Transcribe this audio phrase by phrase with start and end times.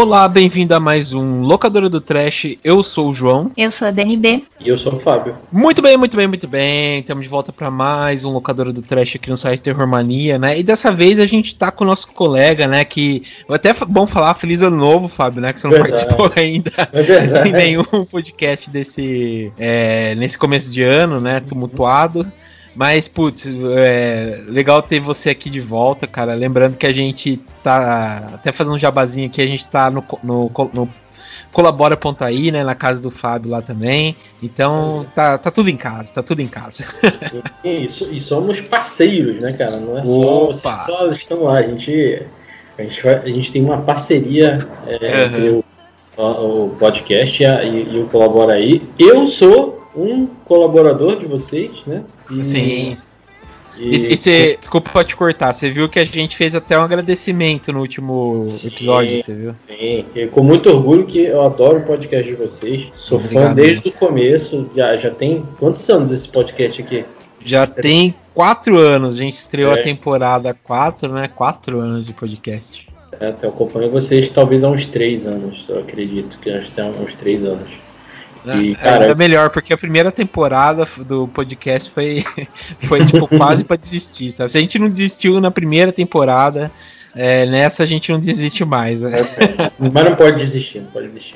[0.00, 2.56] Olá, bem-vindo a mais um Locadora do Trash.
[2.62, 3.50] Eu sou o João.
[3.56, 4.44] Eu sou a DNB.
[4.60, 5.36] E eu sou o Fábio.
[5.50, 7.00] Muito bem, muito bem, muito bem.
[7.00, 10.56] Estamos de volta para mais um Locadora do Trash aqui no site Terror Mania, né?
[10.56, 12.84] E dessa vez a gente tá com o nosso colega, né?
[12.84, 15.52] Que até bom falar feliz ano novo, Fábio, né?
[15.52, 16.04] Que você não verdade.
[16.04, 21.40] participou ainda é em nenhum podcast desse é, nesse começo de ano, né?
[21.40, 22.32] Tumultuado.
[22.78, 26.32] Mas, putz, é legal ter você aqui de volta, cara.
[26.34, 28.34] Lembrando que a gente tá.
[28.34, 30.88] Até fazendo um jabazinho aqui, a gente tá no, no, no
[31.52, 34.14] colabora.ai, né, na casa do Fábio lá também.
[34.40, 36.84] Então, tá, tá tudo em casa, tá tudo em casa.
[37.64, 39.78] e, e somos parceiros, né, cara?
[39.78, 42.22] Não é só, só estão lá, a gente
[42.78, 45.24] a gente, a gente tem uma parceria é, uhum.
[45.24, 45.64] entre o,
[46.16, 48.88] o podcast e, e, e o Colabora aí.
[48.96, 52.04] Eu sou um colaborador de vocês, né?
[52.30, 52.96] E, Sim.
[53.78, 57.72] E, e, cê, desculpa te cortar, você viu que a gente fez até um agradecimento
[57.72, 59.54] no último sim, episódio, você viu?
[59.68, 62.88] Sim, e com muito orgulho que eu adoro o podcast de vocês.
[62.92, 63.48] Sou Obrigado.
[63.50, 64.68] fã desde o começo.
[64.74, 67.04] Já, já tem quantos anos esse podcast aqui?
[67.44, 69.78] Já tem quatro anos, a gente estreou é.
[69.78, 71.28] a temporada quatro, né?
[71.28, 72.88] Quatro anos de podcast.
[73.20, 77.14] É, eu acompanho vocês talvez há uns três anos, eu acredito que nós temos uns
[77.14, 77.70] três anos.
[78.46, 82.24] E, é, cara, ainda melhor, porque a primeira temporada do podcast foi,
[82.78, 84.50] foi tipo, quase para desistir, sabe?
[84.52, 86.70] Se a gente não desistiu na primeira temporada,
[87.14, 89.02] é, nessa a gente não desiste mais.
[89.02, 89.18] Né?
[89.18, 91.34] É, mas não pode desistir, não pode desistir.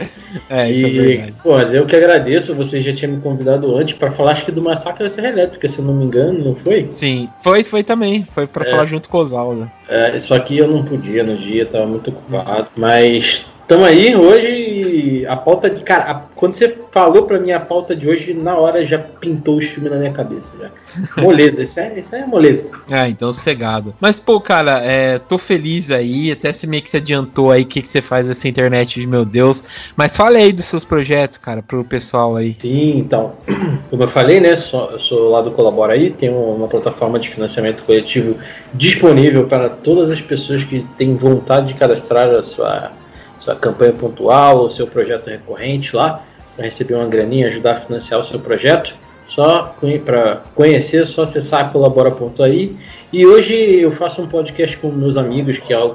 [0.49, 1.35] É, isso é e, é verdade.
[1.43, 4.53] Pô, mas eu que agradeço, você já tinha me convidado antes para falar, acho que
[4.53, 6.87] do Massacre da Serra Elétrica, se eu não me engano, não foi?
[6.91, 8.25] Sim, foi, foi também.
[8.31, 8.71] Foi para é.
[8.71, 9.71] falar junto com o Oswaldo.
[9.89, 12.69] É, só que eu não podia no dia, tava muito ocupado.
[12.77, 15.25] Mas Estamos aí hoje.
[15.27, 15.83] A pauta de.
[15.83, 19.57] Cara, a, quando você falou pra mim a pauta de hoje, na hora já pintou
[19.57, 20.55] os filmes na minha cabeça.
[20.61, 21.23] Já.
[21.23, 22.71] Moleza, isso é, isso é moleza.
[22.91, 23.95] É, então sossegado.
[24.01, 26.31] Mas, pô, cara, é, tô feliz aí.
[26.33, 29.25] Até se meio que se adiantou aí o que, que você faz nessa internet, meu
[29.25, 29.93] Deus.
[29.97, 32.57] Mas fale aí dos seus projetos, cara, pro pessoal aí.
[32.61, 33.33] Sim, então.
[33.89, 34.57] Como eu falei, né?
[34.57, 38.37] Sou, eu sou lá do Colabora aí, tem uma plataforma de financiamento coletivo
[38.75, 42.93] disponível para todas as pessoas que têm vontade de cadastrar a sua
[43.43, 48.21] sua campanha pontual ou seu projeto recorrente lá, para receber uma graninha, ajudar a financiar
[48.21, 48.95] o seu projeto.
[49.25, 52.73] Só para conhecer, só acessar colabora.ai.
[53.13, 55.95] E hoje eu faço um podcast com meus amigos, que é o,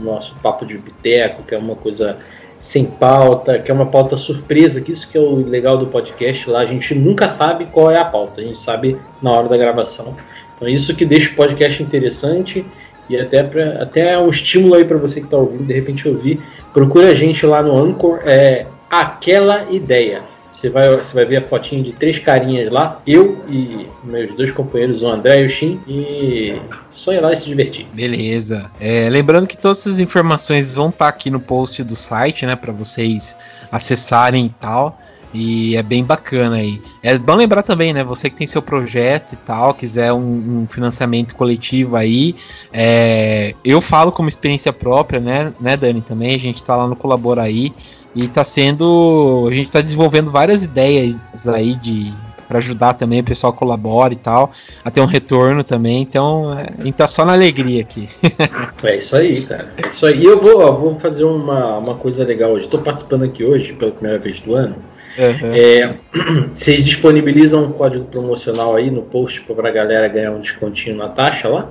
[0.00, 2.18] nosso papo de biteco, que é uma coisa
[2.58, 6.48] sem pauta, que é uma pauta surpresa, que isso que é o legal do podcast
[6.50, 9.56] lá, a gente nunca sabe qual é a pauta, a gente sabe na hora da
[9.56, 10.16] gravação.
[10.56, 12.64] Então isso que deixa o podcast interessante
[13.08, 16.08] e até, pra, até é um estímulo aí para você que está ouvindo, de repente
[16.08, 16.40] ouvir
[16.76, 20.20] Procura a gente lá no Anchor, é aquela ideia.
[20.52, 24.50] Você vai, você vai ver a fotinha de três carinhas lá, eu e meus dois
[24.50, 27.86] companheiros, o André e o Shin, e só ir lá e se divertir.
[27.94, 28.70] Beleza.
[28.78, 32.54] É, lembrando que todas essas informações vão estar tá aqui no post do site, né,
[32.54, 33.34] para vocês
[33.72, 35.00] acessarem e tal.
[35.38, 36.80] E é bem bacana aí.
[37.02, 38.02] É bom lembrar também, né?
[38.02, 42.34] Você que tem seu projeto e tal, quiser um, um financiamento coletivo aí.
[42.72, 46.00] É, eu falo como experiência própria, né, né, Dani?
[46.00, 47.70] Também a gente tá lá no Colabora aí.
[48.14, 49.46] E tá sendo.
[49.46, 52.14] A gente tá desenvolvendo várias ideias aí de.
[52.48, 54.52] Para ajudar também, o pessoal colabora e tal,
[54.84, 56.00] a ter um retorno também.
[56.00, 58.08] Então, é, a gente tá só na alegria aqui.
[58.84, 59.72] é isso aí, cara.
[59.76, 60.20] É isso aí.
[60.20, 62.66] E eu vou, vou fazer uma, uma coisa legal hoje.
[62.66, 64.76] Estou participando aqui hoje pela primeira vez do ano.
[65.18, 65.52] Uhum.
[65.54, 65.94] É,
[66.52, 71.08] vocês disponibilizam um código promocional aí no post para a galera ganhar um descontinho na
[71.08, 71.68] taxa lá?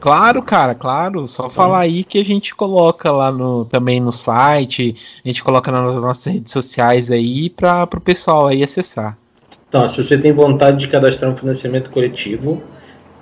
[0.00, 1.26] Claro, cara, claro.
[1.26, 1.50] Só então.
[1.50, 4.94] falar aí que a gente coloca lá no também no site,
[5.24, 9.16] a gente coloca nas nossas redes sociais aí para o pessoal aí acessar.
[9.68, 12.62] Então, se você tem vontade de cadastrar um financiamento coletivo,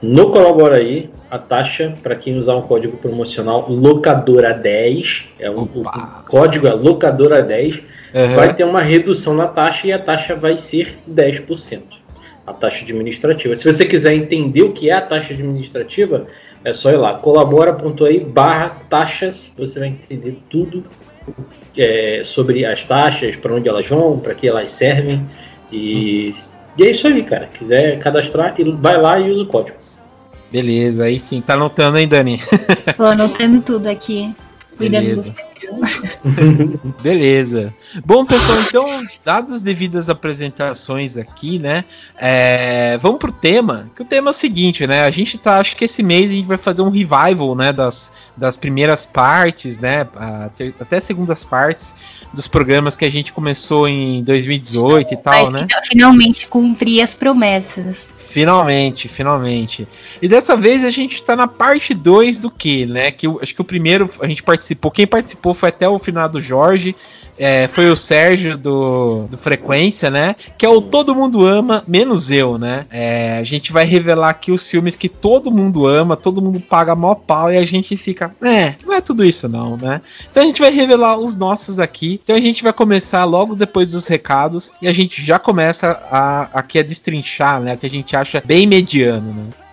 [0.02, 5.82] no Colabora aí, a taxa para quem usar um código promocional locadora10, é o, o,
[6.28, 7.82] código é locadora10,
[8.14, 8.34] uhum.
[8.34, 11.80] vai ter uma redução na taxa e a taxa vai ser 10%.
[12.46, 13.56] A taxa administrativa.
[13.56, 16.26] Se você quiser entender o que é a taxa administrativa,
[16.62, 20.84] é só ir lá, colabora.ai barra taxas, você vai entender tudo
[21.76, 25.26] é, sobre as taxas, para onde elas vão, para que elas servem.
[25.72, 26.32] E,
[26.78, 27.46] e é isso aí, cara.
[27.46, 29.76] Quiser cadastrar, vai lá e usa o código.
[30.56, 31.42] Beleza, aí sim.
[31.42, 32.40] Tá anotando, hein, Dani?
[32.96, 34.34] Tô anotando tudo aqui.
[34.78, 35.34] Beleza.
[37.02, 37.74] Beleza.
[38.06, 41.84] Bom, pessoal, então, dadas as devidas apresentações aqui, né?
[42.16, 43.90] É, vamos pro tema.
[43.94, 45.02] Que o tema é o seguinte, né?
[45.02, 47.70] A gente tá, acho que esse mês a gente vai fazer um revival, né?
[47.70, 50.08] Das, das primeiras partes, né?
[50.80, 51.94] Até segundas partes
[52.32, 55.66] dos programas que a gente começou em 2018 e tal, vai, né?
[55.84, 58.15] Finalmente cumprir as promessas.
[58.36, 59.88] Finalmente, finalmente.
[60.20, 63.10] E dessa vez a gente tá na parte 2 do que, né?
[63.10, 66.28] Que eu, acho que o primeiro a gente participou, quem participou foi até o final
[66.28, 66.94] do Jorge,
[67.38, 70.34] é, foi o Sérgio do, do Frequência, né?
[70.56, 72.86] Que é o Todo Mundo Ama, menos eu, né?
[72.90, 76.94] É, a gente vai revelar aqui os filmes que todo mundo ama, todo mundo paga
[76.94, 80.00] mó pau e a gente fica, é, não é tudo isso não, né?
[80.30, 82.20] Então a gente vai revelar os nossos aqui.
[82.22, 86.42] Então a gente vai começar logo depois dos recados e a gente já começa a,
[86.52, 87.76] aqui a destrinchar, né?
[87.76, 89.65] Que a gente acha bem mediano, né?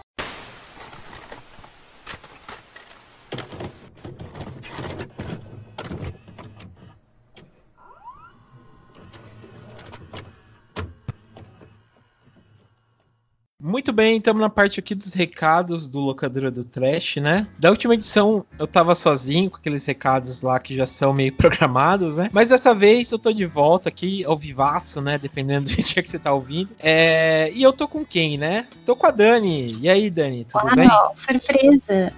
[13.66, 17.48] Muito bem, estamos na parte aqui dos recados do Locadora do Trash, né?
[17.58, 22.18] Da última edição eu tava sozinho com aqueles recados lá que já são meio programados,
[22.18, 22.30] né?
[22.34, 25.18] Mas dessa vez eu tô de volta aqui ao vivaço, né?
[25.18, 26.72] Dependendo do dia que você tá ouvindo.
[26.78, 27.54] É...
[27.54, 28.68] E eu tô com quem, né?
[28.86, 29.78] Tô com a Dani.
[29.80, 30.90] E aí, Dani, tudo Uau, bem?
[31.16, 32.14] surpresa!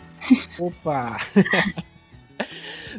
[0.60, 1.20] Opa!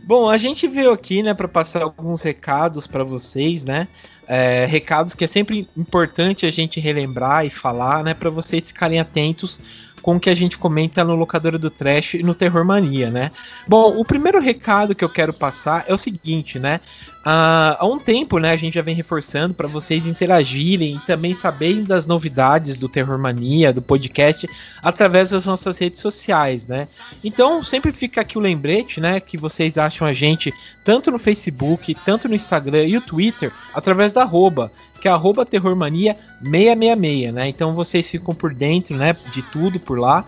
[0.05, 3.89] Bom, a gente veio aqui, né, para passar alguns recados para vocês, né?
[4.29, 8.99] É, recados que é sempre importante a gente relembrar e falar, né, para vocês ficarem
[8.99, 13.11] atentos com o que a gente comenta no Locadora do Trash e no Terror Mania,
[13.11, 13.33] né?
[13.67, 16.79] Bom, o primeiro recado que eu quero passar é o seguinte, né?
[17.27, 21.35] Uh, há um tempo, né, a gente já vem reforçando para vocês interagirem e também
[21.35, 24.49] saberem das novidades do Terror Mania, do podcast,
[24.81, 26.87] através das nossas redes sociais, né?
[27.25, 30.55] Então, sempre fica aqui o lembrete, né, que vocês acham a gente
[30.85, 34.71] tanto no Facebook, tanto no Instagram e o Twitter, através da arroba,
[35.07, 37.49] que é arroba terrormania666, né?
[37.49, 40.27] Então vocês ficam por dentro, né, de tudo por lá.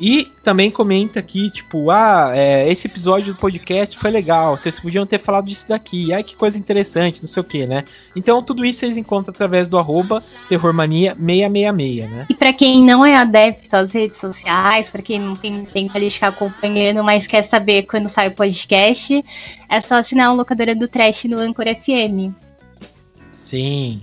[0.00, 5.04] E também comenta aqui, tipo, ah, é, esse episódio do podcast foi legal, vocês podiam
[5.04, 7.84] ter falado disso daqui, ai que coisa interessante, não sei o que, né?
[8.16, 12.26] Então tudo isso vocês encontram através do arroba terrormania666, né?
[12.30, 16.06] E para quem não é adepto às redes sociais, para quem não tem tempo ali
[16.08, 19.24] de ficar acompanhando, mas quer saber quando sai o podcast,
[19.68, 22.32] é só assinar o Locadora do Trash no Anchor FM.
[23.30, 24.02] Sim.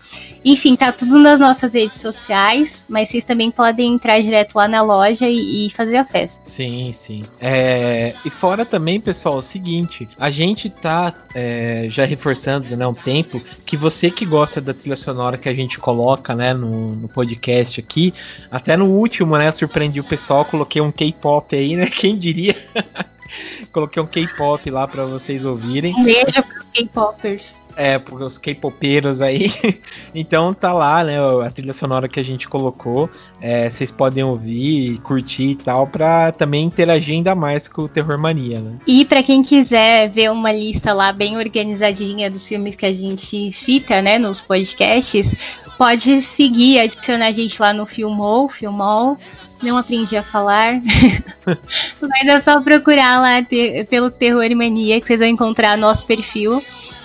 [0.44, 4.82] Enfim, tá tudo nas nossas redes sociais, mas vocês também podem entrar direto lá na
[4.82, 6.42] loja e, e fazer a festa.
[6.44, 7.22] Sim, sim.
[7.40, 12.86] É, e fora também, pessoal, é o seguinte: a gente tá é, já reforçando né,
[12.86, 16.49] um tempo que você que gosta da trilha sonora que a gente coloca, né?
[16.54, 18.12] No, no podcast aqui.
[18.50, 19.50] Até no último, né?
[19.50, 21.86] Surpreendi o pessoal, coloquei um K-pop aí, né?
[21.86, 22.56] Quem diria?
[23.72, 25.94] coloquei um K-pop lá para vocês ouvirem.
[25.94, 27.59] Um beijo pros K-popers.
[27.76, 29.50] É, porque os K-popeiros aí.
[30.14, 31.16] então tá lá, né?
[31.44, 33.08] A trilha sonora que a gente colocou.
[33.40, 38.18] É, vocês podem ouvir, curtir e tal, pra também interagir ainda mais com o Terror
[38.18, 38.78] Mania, né?
[38.86, 43.52] E para quem quiser ver uma lista lá bem organizadinha dos filmes que a gente
[43.52, 45.34] cita, né, nos podcasts,
[45.78, 49.16] pode seguir, adicionar a gente lá no Filmou, Filmol.
[49.62, 50.80] Não aprendi a falar.
[51.46, 53.46] Mas é só procurar lá
[53.88, 56.62] pelo Terror Mania que vocês vão encontrar nosso perfil.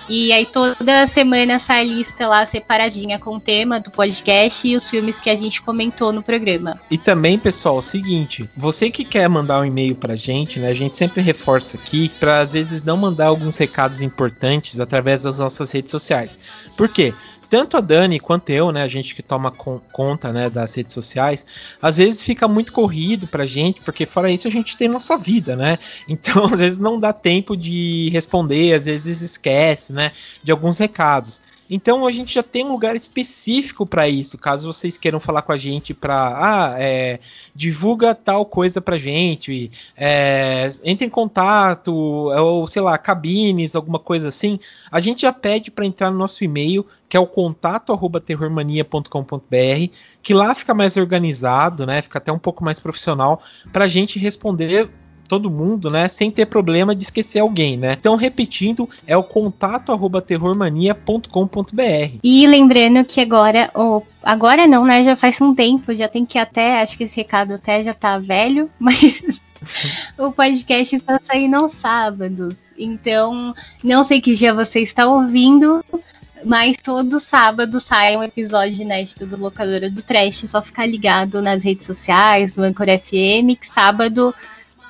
[0.08, 4.76] E aí toda semana sai a lista lá separadinha com o tema do podcast e
[4.76, 6.80] os filmes que a gente comentou no programa.
[6.90, 10.68] E também, pessoal, é o seguinte, você que quer mandar um e-mail pra gente, né?
[10.68, 15.38] A gente sempre reforça aqui para às vezes não mandar alguns recados importantes através das
[15.38, 16.38] nossas redes sociais.
[16.76, 17.14] Por quê?
[17.48, 21.44] Tanto a Dani quanto eu, né, a gente que toma conta, né, das redes sociais,
[21.80, 25.56] às vezes fica muito corrido pra gente, porque fora isso a gente tem nossa vida,
[25.56, 25.78] né?
[26.08, 30.12] Então, às vezes não dá tempo de responder, às vezes esquece, né,
[30.42, 31.40] de alguns recados.
[31.68, 35.52] Então a gente já tem um lugar específico para isso, caso vocês queiram falar com
[35.52, 37.18] a gente para ah, é,
[37.54, 44.28] divulga tal coisa pra gente, é, entre em contato, ou sei lá, cabines, alguma coisa
[44.28, 44.58] assim,
[44.90, 49.92] a gente já pede para entrar no nosso e-mail, que é o contato arroba terrormania.com.br,
[50.22, 52.02] que lá fica mais organizado, né?
[52.02, 53.40] Fica até um pouco mais profissional
[53.72, 54.90] para a gente responder
[55.26, 56.08] todo mundo, né?
[56.08, 57.96] Sem ter problema de esquecer alguém, né?
[57.98, 62.18] Então, repetindo, é o contato arroba terrormania.com.br.
[62.22, 65.04] E lembrando que agora, ou agora não, né?
[65.04, 68.18] Já faz um tempo, já tem que até, acho que esse recado até já tá
[68.18, 69.40] velho, mas
[70.18, 72.58] o podcast está saindo aos sábados.
[72.76, 75.84] Então, não sei que dia você está ouvindo,
[76.44, 80.44] mas todo sábado sai um episódio inédito do Locadora do Trash.
[80.48, 84.34] Só ficar ligado nas redes sociais, do Anchor FM, que sábado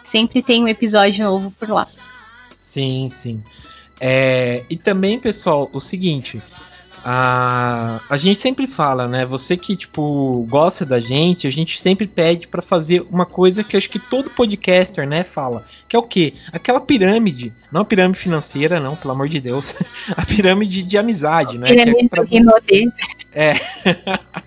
[0.06, 1.86] sempre tem um episódio novo por lá.
[2.60, 3.42] Sim, sim.
[4.00, 6.42] É, e também, pessoal, o seguinte.
[7.08, 9.25] A, a gente sempre fala, né?
[9.25, 13.76] Você que, tipo, gosta da gente, a gente sempre pede para fazer uma coisa que
[13.76, 15.64] acho que todo podcaster, né, fala.
[15.88, 16.34] Que é o quê?
[16.52, 17.52] Aquela pirâmide.
[17.70, 19.72] Não a pirâmide financeira, não, pelo amor de Deus.
[20.16, 21.68] a pirâmide de amizade, né?
[21.68, 22.92] Pirâmide que é, você...
[23.32, 23.54] é.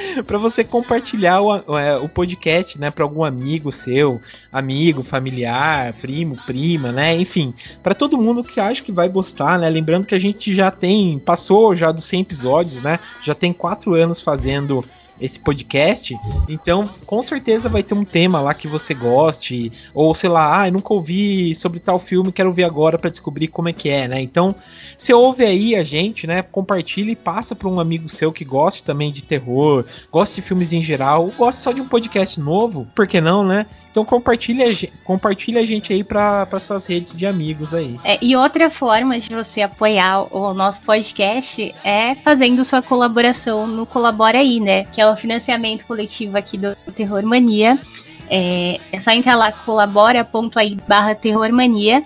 [0.26, 4.20] para você compartilhar o, é, o podcast, né, para algum amigo seu,
[4.52, 9.68] amigo, familiar, primo, prima, né, enfim, para todo mundo que acha que vai gostar, né,
[9.68, 13.94] lembrando que a gente já tem, passou já dos 100 episódios, né, já tem quatro
[13.94, 14.84] anos fazendo
[15.20, 16.16] esse podcast,
[16.48, 20.68] então com certeza vai ter um tema lá que você goste, ou sei lá, ah,
[20.68, 24.06] eu nunca ouvi sobre tal filme, quero ver agora para descobrir como é que é,
[24.06, 24.20] né?
[24.20, 24.54] Então,
[24.96, 26.42] você ouve aí a gente, né?
[26.42, 30.72] Compartilha e passa para um amigo seu que goste também de terror, goste de filmes
[30.72, 33.66] em geral, ou goste só de um podcast novo, por que não, né?
[33.96, 34.66] Então compartilha,
[35.02, 37.98] compartilha a gente aí para suas redes de amigos aí.
[38.04, 43.86] É, e outra forma de você apoiar o nosso podcast é fazendo sua colaboração no
[43.86, 44.84] Colabora aí, né?
[44.84, 47.80] Que é o financiamento coletivo aqui do Terror Mania.
[48.28, 52.04] É, é só entrar lá colabora.ai barra terrormania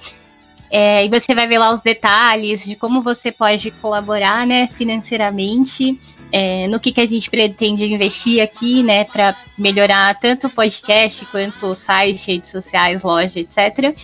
[0.70, 5.98] é, e você vai ver lá os detalhes de como você pode colaborar, né, financeiramente,
[6.32, 11.24] é, no que, que a gente pretende investir aqui, né, para melhorar tanto o podcast
[11.26, 13.96] quanto o site, redes sociais, loja, etc.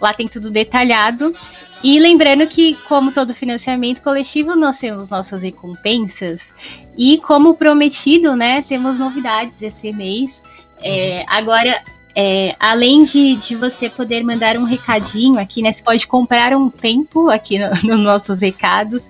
[0.00, 1.34] Lá tem tudo detalhado.
[1.82, 6.48] E lembrando que, como todo financiamento coletivo, nós temos nossas recompensas.
[6.96, 10.42] E como prometido, né, temos novidades esse mês.
[10.82, 11.82] É, agora,
[12.16, 15.72] é, além de, de você poder mandar um recadinho aqui, né?
[15.72, 19.02] Você pode comprar um tempo aqui nos no nossos recados.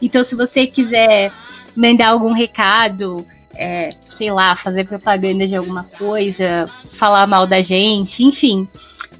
[0.00, 1.32] Então, se você quiser
[1.76, 8.22] mandar algum recado, é, sei lá, fazer propaganda de alguma coisa, falar mal da gente,
[8.22, 8.68] enfim,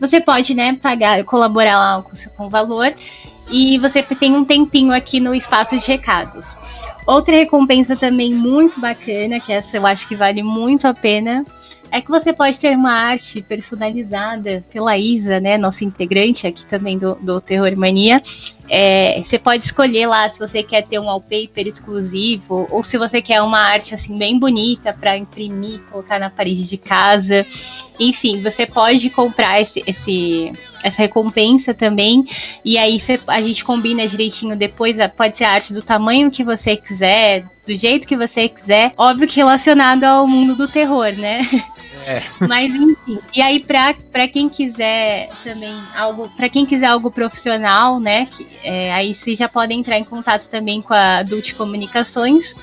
[0.00, 2.94] você pode, né, pagar, colaborar lá com, com valor
[3.50, 6.56] e você tem um tempinho aqui no espaço de recados.
[7.06, 11.44] Outra recompensa também muito bacana, que essa eu acho que vale muito a pena,
[11.90, 16.96] é que você pode ter uma arte personalizada pela Isa, né, nossa integrante aqui também
[16.98, 18.22] do, do Terror Mania.
[18.68, 23.20] É, você pode escolher lá se você quer ter um wallpaper exclusivo ou se você
[23.20, 27.44] quer uma arte assim bem bonita para imprimir, colocar na parede de casa.
[27.98, 32.26] Enfim, você pode comprar esse, esse essa recompensa também.
[32.64, 34.96] E aí a gente combina direitinho depois.
[35.16, 38.92] Pode ser a arte do tamanho que você quiser, do jeito que você quiser.
[38.96, 41.48] Óbvio que relacionado ao mundo do terror, né?
[42.04, 42.20] É.
[42.48, 43.20] Mas enfim.
[43.34, 46.28] E aí, pra, pra quem quiser também algo.
[46.36, 48.26] para quem quiser algo profissional, né?
[48.26, 52.54] Que, é, aí vocês já podem entrar em contato também com a Adult Comunicações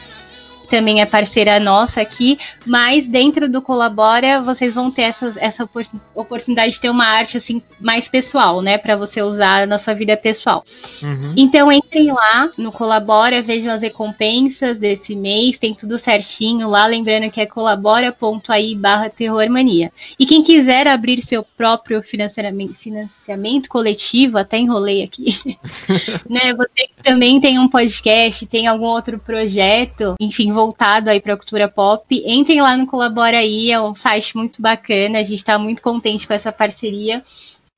[0.70, 5.70] também é parceira nossa aqui, mas dentro do Colabora vocês vão ter essa, essa
[6.16, 10.16] oportunidade de ter uma arte assim mais pessoal, né, para você usar na sua vida
[10.18, 10.64] pessoal.
[11.02, 11.34] Uhum.
[11.38, 17.30] Então entrem lá no Colabora, vejam as recompensas desse mês, tem tudo certinho lá, lembrando
[17.30, 19.92] que é colabora.ai barra terrormania.
[20.20, 25.38] E quem quiser abrir seu próprio financiamento, financiamento coletivo, até enrolei aqui,
[26.30, 31.38] né, você também tem um podcast, tem algum outro projeto, enfim, voltado aí para a
[31.38, 35.60] cultura pop, entrem lá no Colabora aí, é um site muito bacana, a gente está
[35.60, 37.24] muito contente com essa parceria.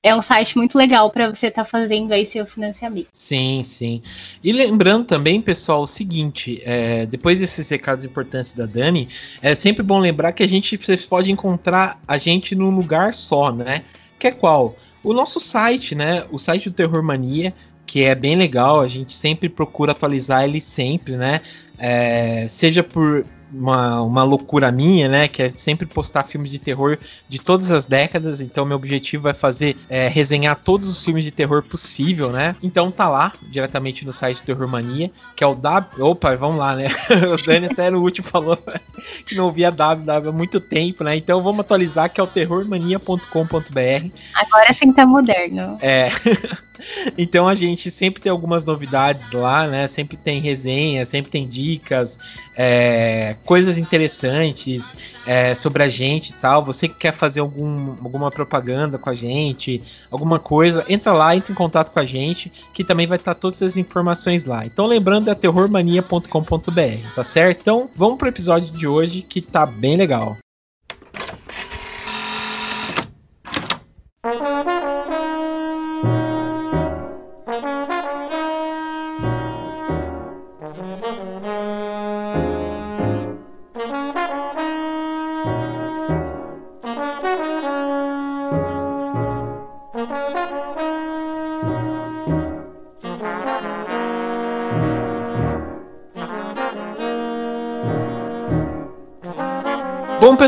[0.01, 3.09] É um site muito legal para você estar tá fazendo aí seu financiamento.
[3.11, 4.01] Sim, sim.
[4.41, 9.09] E lembrando também, pessoal, o seguinte: é, depois desses recados importantes da Dani,
[9.41, 13.83] é sempre bom lembrar que a gente vocês encontrar a gente num lugar só, né?
[14.17, 14.73] Que é qual?
[15.03, 16.25] O nosso site, né?
[16.31, 17.53] O site do Terror Mania,
[17.89, 21.41] que é bem legal, a gente sempre procura atualizar ele sempre, né?
[21.75, 25.27] É, seja por uma, uma loucura minha, né?
[25.27, 28.41] Que é sempre postar filmes de terror de todas as décadas.
[28.41, 32.55] Então, meu objetivo é fazer é, resenhar todos os filmes de terror possível, né?
[32.61, 36.05] Então tá lá, diretamente no site Terror Mania, que é o W.
[36.05, 36.89] Opa, vamos lá, né?
[37.33, 38.55] o Dani até no último falou
[39.25, 41.15] que não via W há muito tempo, né?
[41.15, 44.09] Então vamos atualizar que é o terrormania.com.br.
[44.35, 45.79] Agora sim tá moderno.
[45.81, 46.11] É.
[47.17, 49.87] Então a gente sempre tem algumas novidades lá, né?
[49.87, 52.19] Sempre tem resenha, sempre tem dicas,
[52.55, 54.93] é, coisas interessantes
[55.25, 56.63] é, sobre a gente e tal.
[56.65, 61.51] Você que quer fazer algum, alguma propaganda com a gente, alguma coisa, entra lá, entra
[61.51, 64.65] em contato com a gente, que também vai estar todas as informações lá.
[64.65, 67.61] Então lembrando é terrormania.com.br, tá certo?
[67.61, 70.37] Então vamos pro episódio de hoje que tá bem legal.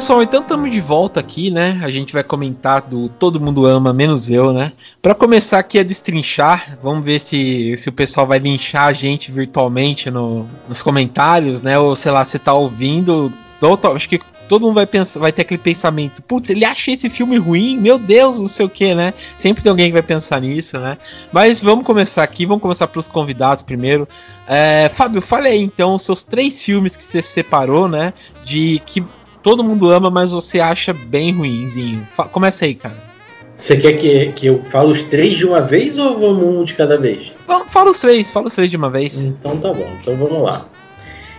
[0.02, 1.80] Pessoal, então estamos de volta aqui, né?
[1.84, 4.72] A gente vai comentar do Todo Mundo Ama, menos eu, né?
[5.00, 9.32] Para começar aqui a destrinchar, vamos ver se, se o pessoal vai linchar a gente
[9.32, 11.78] virtualmente no, nos comentários, né?
[11.78, 13.32] Ou sei lá, você tá ouvindo.
[13.60, 17.08] Total, acho que todo mundo vai pensar, vai ter aquele pensamento, putz, ele acha esse
[17.08, 19.14] filme ruim, meu Deus, não sei o que, né?
[19.38, 20.98] Sempre tem alguém que vai pensar nisso, né?
[21.32, 24.08] Mas vamos começar aqui, vamos começar pelos convidados primeiro.
[24.48, 28.14] É, Fábio, fale aí então os seus três filmes que você separou, né?
[28.44, 29.04] De que
[29.42, 32.08] todo mundo ama, mas você acha bem ruinzinho.
[32.10, 33.12] Fa começa aí, cara.
[33.58, 36.74] Você quer que, que eu fale os três de uma vez ou vamos um de
[36.74, 37.32] cada vez?
[37.68, 39.26] Fala os três, fala os três de uma vez.
[39.26, 40.66] Então tá bom, então vamos lá.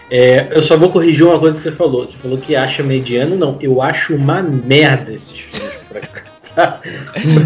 [0.08, 2.06] É, eu só vou corrigir uma coisa que você falou.
[2.06, 3.58] Você falou que acha mediano, não.
[3.60, 6.32] Eu acho uma merda esses filmes pra cá.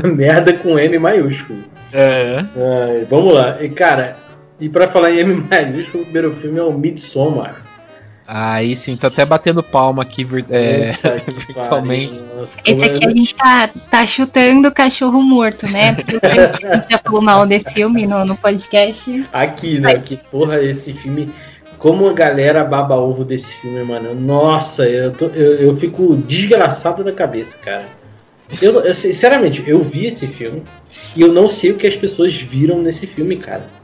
[0.03, 1.61] Uma merda com M maiúsculo.
[1.93, 2.45] É.
[2.57, 3.57] Ai, vamos lá.
[3.63, 4.17] E, cara,
[4.59, 7.66] e pra falar em M maiúsculo, o primeiro filme é o Midsommar.
[8.29, 10.93] Aí sim, tô até batendo palma aqui é,
[11.47, 12.21] virtualmente.
[12.65, 15.95] Esse aqui a gente tá, tá chutando cachorro morto, né?
[15.95, 19.25] Porque a gente já falou mal desse filme no, no podcast.
[19.33, 19.95] Aqui, né?
[20.01, 21.33] Que porra, esse filme.
[21.79, 24.13] Como a galera baba ovo desse filme, mano.
[24.15, 27.85] Nossa, eu, tô, eu, eu fico desgraçado da cabeça, cara.
[28.61, 30.65] Eu, eu, sinceramente, eu vi esse filme
[31.15, 33.76] e eu não sei o que as pessoas viram nesse filme, cara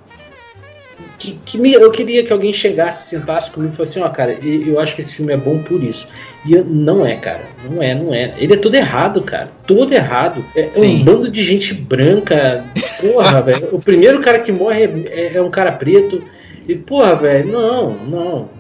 [1.23, 4.33] que, que me, eu queria que alguém chegasse, sentasse comigo e falasse assim, ó, cara,
[4.43, 6.09] eu acho que esse filme é bom por isso.
[6.45, 7.43] E eu, não é, cara.
[7.71, 8.35] Não é, não é.
[8.39, 9.49] Ele é todo errado, cara.
[9.65, 10.45] Todo errado.
[10.57, 12.65] É, é um bando de gente branca.
[13.01, 13.69] Porra, velho.
[13.71, 16.25] O primeiro cara que morre é, é, é um cara preto.
[16.67, 18.51] E, porra, velho, não, não.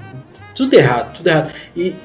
[0.54, 1.50] Tudo errado, tudo errado.
[1.76, 1.96] E,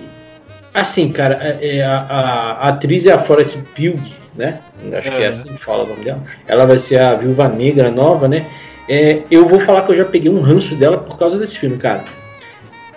[0.74, 4.00] assim, cara, é, é a, a, a atriz é a Forrest Pugh,
[4.36, 4.60] né?
[4.91, 6.24] Acho que é assim que fala o nome dela.
[6.48, 8.48] Ela vai ser a Viúva Negra nova, né?
[8.89, 11.78] É, eu vou falar que eu já peguei um ranço dela por causa desse filme,
[11.78, 12.04] cara.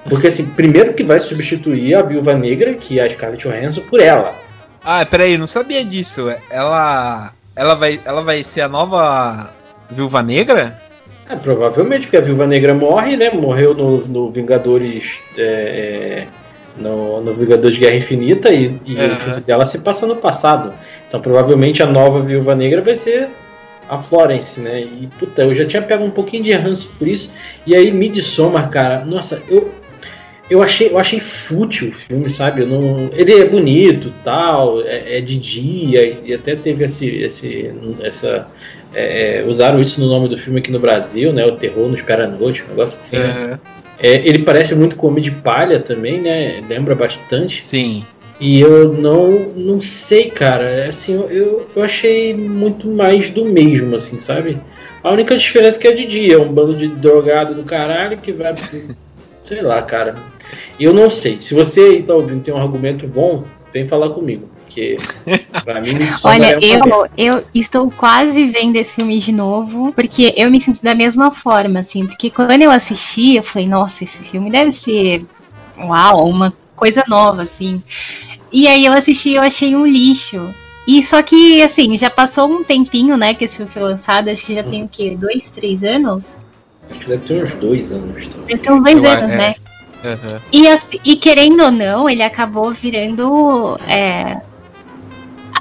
[0.09, 4.01] Porque, assim, primeiro que vai substituir a Viúva Negra, que é a Scarlett Johansson, por
[4.01, 4.35] ela.
[4.83, 6.33] Ah, peraí, não sabia disso.
[6.51, 9.53] Ela, ela, vai, ela vai ser a nova
[9.91, 10.81] Viúva Negra?
[11.29, 13.31] É, provavelmente, porque a Viúva Negra morre, né?
[13.31, 15.19] Morreu no, no Vingadores.
[15.37, 16.27] É, é
[16.77, 20.73] no, no Vingadores Guerra Infinita e, e o filme dela se passa no passado.
[21.09, 23.29] Então, provavelmente, a nova Viúva Negra vai ser
[23.91, 24.81] a Florence, né?
[24.81, 27.33] E puta, eu já tinha pego um pouquinho de ranço por isso.
[27.67, 29.73] E aí Midsommar, cara, nossa, eu
[30.49, 32.63] eu achei, eu achei fútil o filme, sabe?
[32.63, 37.71] Eu não, ele é bonito, tal, é, é de dia e até teve esse, esse
[38.03, 38.49] essa
[38.93, 41.45] é, é, usaram isso no nome do filme aqui no Brasil, né?
[41.47, 43.17] O terror no espera noite, um negócio assim.
[43.17, 43.47] Uhum.
[43.49, 43.61] Né?
[44.03, 46.63] É, ele parece muito com Homem de Palha também, né?
[46.69, 47.65] Lembra bastante.
[47.65, 48.05] Sim.
[48.41, 50.87] E eu não, não sei, cara.
[50.89, 54.59] Assim, eu, eu achei muito mais do mesmo, assim, sabe?
[55.05, 58.17] A única diferença é que é de dia, é um bando de drogado do caralho
[58.17, 58.55] que vai.
[59.45, 60.15] sei lá, cara.
[60.79, 61.41] Eu não sei.
[61.41, 64.49] Se você aí tá ouvindo tem um argumento bom, vem falar comigo.
[64.65, 64.97] Porque
[65.65, 70.51] pra mim Olha, é eu, eu estou quase vendo esse filme de novo, porque eu
[70.51, 72.07] me sinto da mesma forma, assim.
[72.07, 75.25] Porque quando eu assisti, eu falei, nossa, esse filme deve ser.
[75.77, 77.83] Uau, uma coisa nova, assim.
[78.53, 80.55] E aí eu assisti eu achei um lixo.
[80.87, 84.45] E só que, assim, já passou um tempinho, né, que esse filme foi lançado, acho
[84.45, 85.17] que já tem o quê?
[85.17, 86.25] Dois, três anos?
[86.91, 88.29] Acho que deve ter uns dois anos.
[88.47, 89.37] Deve ter uns dois eu anos, é.
[89.37, 89.55] né?
[90.03, 90.39] Uhum.
[90.53, 93.79] E, assim, e querendo ou não, ele acabou virando.
[93.87, 94.41] É,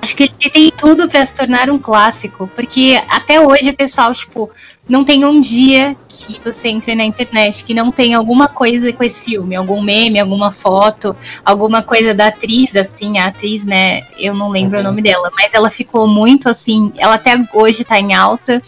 [0.02, 4.50] acho que ele tem tudo para se tornar um clássico, porque até hoje pessoal, tipo,
[4.88, 9.04] não tem um dia que você entre na internet que não tem alguma coisa com
[9.04, 14.02] esse filme, algum meme, alguma foto, alguma coisa da atriz, assim, a atriz, né?
[14.18, 14.84] Eu não lembro uhum.
[14.84, 18.62] o nome dela, mas ela ficou muito assim, ela até hoje tá em alta.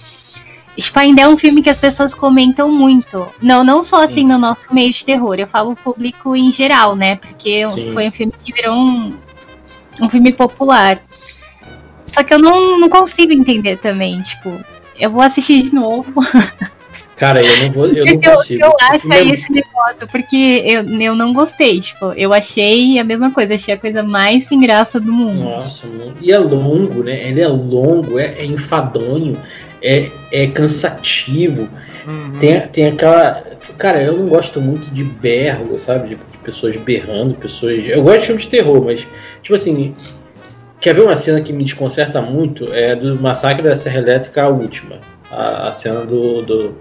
[0.78, 3.28] Tipo, ainda é um filme que as pessoas comentam muito.
[3.42, 4.28] Não, não só assim Sim.
[4.28, 7.16] no nosso meio de terror, eu falo público em geral, né?
[7.16, 7.94] Porque Sim.
[7.94, 9.14] foi um filme que virou um,
[10.02, 11.00] um filme popular.
[12.06, 14.60] Só que eu não, não consigo entender também, tipo,
[15.00, 16.14] Eu vou assistir de novo.
[17.22, 18.66] Cara, eu não vou, eu não eu, consigo.
[18.66, 23.30] eu acho aí esse negócio, porque eu, eu não gostei, tipo, eu achei a mesma
[23.30, 25.44] coisa, achei a coisa mais sem graça do mundo.
[25.44, 26.18] Nossa, mano.
[26.20, 27.30] e é longo, né?
[27.30, 29.38] Ele é longo, é, é enfadonho,
[29.84, 31.70] é, é cansativo.
[32.08, 32.40] Uhum.
[32.40, 33.44] Tem, tem aquela.
[33.78, 36.10] Cara, eu não gosto muito de berro, sabe?
[36.10, 37.86] De, de pessoas berrando, pessoas.
[37.88, 39.06] Eu gosto de filme de terror, mas,
[39.44, 39.94] tipo assim.
[40.82, 42.74] Quer ver uma cena que me desconcerta muito?
[42.74, 44.98] É do Massacre da Serra Elétrica, a última.
[45.32, 46.76] A, a cena do, do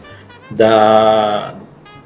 [0.51, 1.55] da,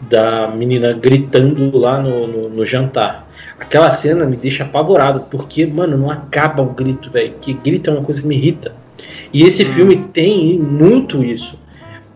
[0.01, 3.29] da menina gritando lá no, no, no, jantar.
[3.61, 7.35] Aquela cena me deixa apavorado, porque, mano, não acaba o grito, velho.
[7.41, 8.73] Que grito é uma coisa que me irrita.
[9.33, 9.73] E esse Hum.
[9.73, 11.57] filme tem muito isso.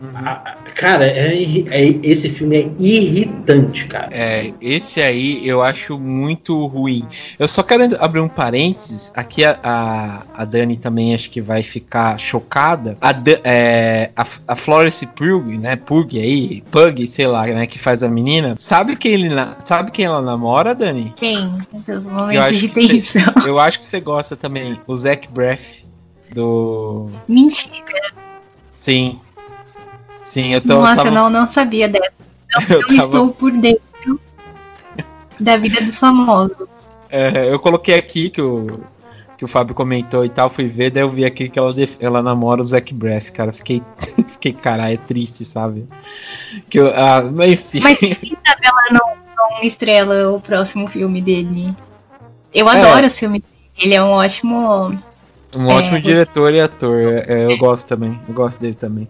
[0.02, 0.08] Uhum.
[0.14, 1.34] A- a- cara, é,
[1.70, 4.08] é- esse filme é irritante, cara.
[4.12, 7.04] É, esse aí eu acho muito ruim.
[7.36, 9.10] Eu só quero abrir um parênteses.
[9.16, 12.96] Aqui a, a, a Dani também acho que vai ficar chocada.
[13.00, 13.12] A,
[13.42, 15.74] é, a, a Florence Pug, né?
[15.74, 17.66] Pug aí, Pug, sei lá, né?
[17.66, 18.54] Que faz a menina.
[18.56, 21.12] Sabe quem, ele, na- sabe quem ela namora, Dani?
[21.16, 21.38] Quem?
[21.88, 23.34] Nos Eu acho que você- tensão.
[23.44, 24.78] Eu acho que você gosta também.
[24.86, 25.84] O Zac Braff
[26.32, 27.10] do.
[27.26, 28.12] Mentira.
[28.74, 29.20] Sim.
[30.28, 30.74] Sim, eu tô.
[30.74, 32.10] Nossa, tava- eu não, não sabia dessa.
[32.70, 33.82] eu Eu tava- estou por dentro
[35.40, 36.56] da vida dos famosos.
[37.10, 38.80] É, eu coloquei aqui que o,
[39.36, 42.22] que o Fábio comentou e tal, fui ver, daí eu vi aqui que ela, ela
[42.22, 43.52] namora o Zac Braff, cara.
[43.52, 43.82] Fiquei,
[44.28, 45.86] fiquei, caralho, é triste, sabe?
[46.68, 47.80] Que eu, ah, mas enfim.
[47.82, 51.74] Mas quem sabe ela não, não estrela o próximo filme dele.
[52.52, 52.72] Eu É.
[52.80, 53.52] adoro o filme dele.
[53.80, 54.98] Ele é um ótimo.
[55.56, 56.00] Um ótimo É.
[56.00, 57.00] diretor e ator.
[57.00, 58.20] é, é, eu gosto também.
[58.28, 59.08] Eu gosto dele também.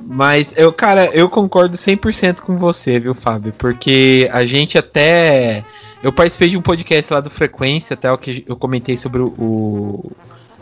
[0.00, 3.52] Mas eu, cara, eu concordo 100% com você, viu, Fábio?
[3.58, 5.64] Porque a gente até.
[6.02, 9.26] Eu participei de um podcast lá do Frequência, até o que eu comentei sobre o.
[9.38, 10.12] o-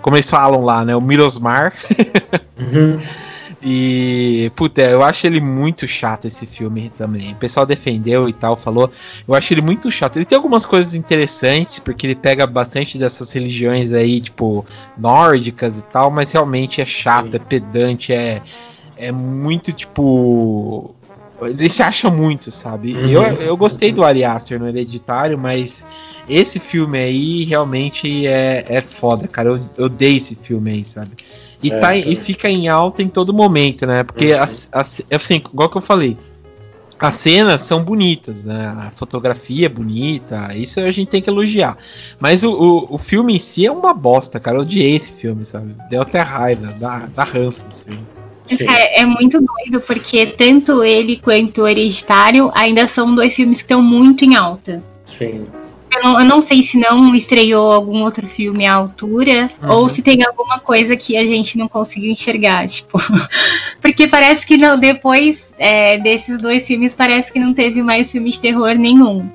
[0.00, 0.94] como eles falam lá, né?
[0.96, 1.72] O Mirosmar.
[2.58, 2.98] Uhum.
[3.68, 7.32] E, puta, eu acho ele muito chato esse filme também.
[7.32, 8.88] O pessoal defendeu e tal, falou.
[9.26, 10.16] Eu acho ele muito chato.
[10.18, 14.64] Ele tem algumas coisas interessantes, porque ele pega bastante dessas religiões aí, tipo,
[14.96, 17.36] nórdicas e tal, mas realmente é chato, Sim.
[17.36, 18.40] é pedante, é,
[18.96, 20.94] é muito, tipo.
[21.42, 22.94] Ele se acha muito, sabe?
[22.94, 23.08] Uhum.
[23.08, 25.86] Eu, eu gostei do Ari Aster no Hereditário, mas
[26.26, 29.50] esse filme aí realmente é, é foda, cara.
[29.50, 31.10] Eu, eu odeio esse filme aí, sabe?
[31.62, 32.10] E, É, tá, também.
[32.10, 34.02] e fica em alta em todo momento, né?
[34.02, 34.42] Porque, Uhum.
[34.42, 36.16] as, as- assim, igual que eu falei,
[36.98, 38.68] as cenas são bonitas, né?
[38.68, 41.76] A fotografia é bonita, isso a gente tem que elogiar.
[42.18, 44.56] Mas o, o, o filme em si é uma bosta, cara.
[44.56, 45.74] Eu odiei esse filme, sabe?
[45.90, 48.06] Deu até raiva, dá, dá ranço desse filme.
[48.48, 53.64] É, é muito doido, porque tanto ele quanto o Hereditário ainda são dois filmes que
[53.64, 54.82] estão muito em alta.
[55.18, 55.46] Sim.
[55.94, 59.70] Eu não, eu não sei se não estreou algum outro filme à altura, Uhum.
[59.70, 62.98] ou se tem alguma coisa que a gente não conseguiu enxergar, tipo.
[63.80, 68.30] Porque parece que não, depois é, desses dois filmes, parece que não teve mais filme
[68.30, 69.26] de terror nenhum.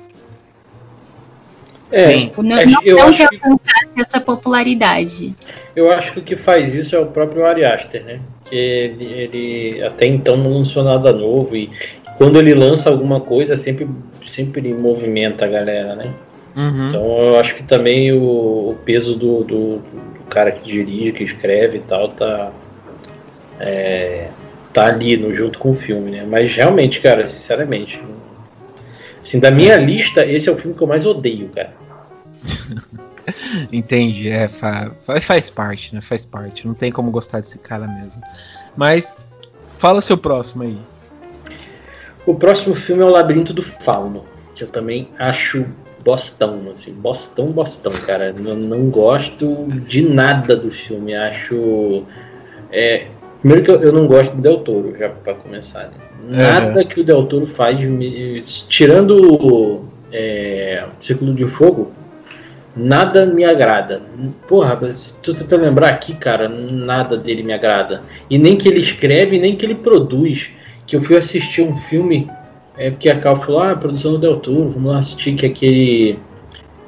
[1.90, 2.26] É, Sim.
[2.28, 5.34] Tipo, Não, É, não, eu não que- alcançasse essa popularidade.
[5.76, 8.20] Eu acho que o que faz isso é o próprio Ari Aster, né?
[8.54, 11.70] Ele, ele até então não lançou nada novo e
[12.18, 13.88] quando ele lança alguma coisa sempre,
[14.26, 16.12] sempre movimenta a galera, né?
[16.54, 16.88] Uhum.
[16.88, 21.24] Então eu acho que também o, o peso do, do, do cara que dirige, que
[21.24, 22.52] escreve e tal, tá,
[23.58, 24.28] é,
[24.72, 26.26] tá ali no, junto com o filme, né?
[26.28, 28.02] Mas realmente, cara, sinceramente,
[29.22, 31.72] assim, da minha lista, esse é o filme que eu mais odeio, cara.
[33.72, 36.00] Entendi, é, fa- fa- faz parte, né?
[36.00, 36.66] Faz parte.
[36.66, 38.22] Não tem como gostar desse cara mesmo.
[38.76, 39.14] Mas,
[39.76, 40.78] fala seu próximo aí.
[42.26, 45.64] O próximo filme é O Labirinto do Fauno, que eu também acho
[46.04, 48.32] bostão, assim, bostão, bostão, cara.
[48.32, 52.04] Não, não gosto de nada do filme, acho...
[52.70, 53.06] É,
[53.40, 55.92] primeiro que eu, eu não gosto do Del Toro, já pra começar, né?
[56.24, 61.90] Nada que o Del Toro faz, me- tirando é, Círculo de Fogo,
[62.74, 64.02] nada me agrada.
[64.48, 68.02] Porra, mas tô tentando lembrar aqui, cara, nada dele me agrada.
[68.28, 70.50] E nem que ele escreve, nem que ele produz.
[70.86, 72.28] Que eu fui assistir um filme,
[72.76, 75.48] é porque a Cal falou, ah, produção do Del Toro, vamos lá assistir, que é
[75.48, 76.18] aquele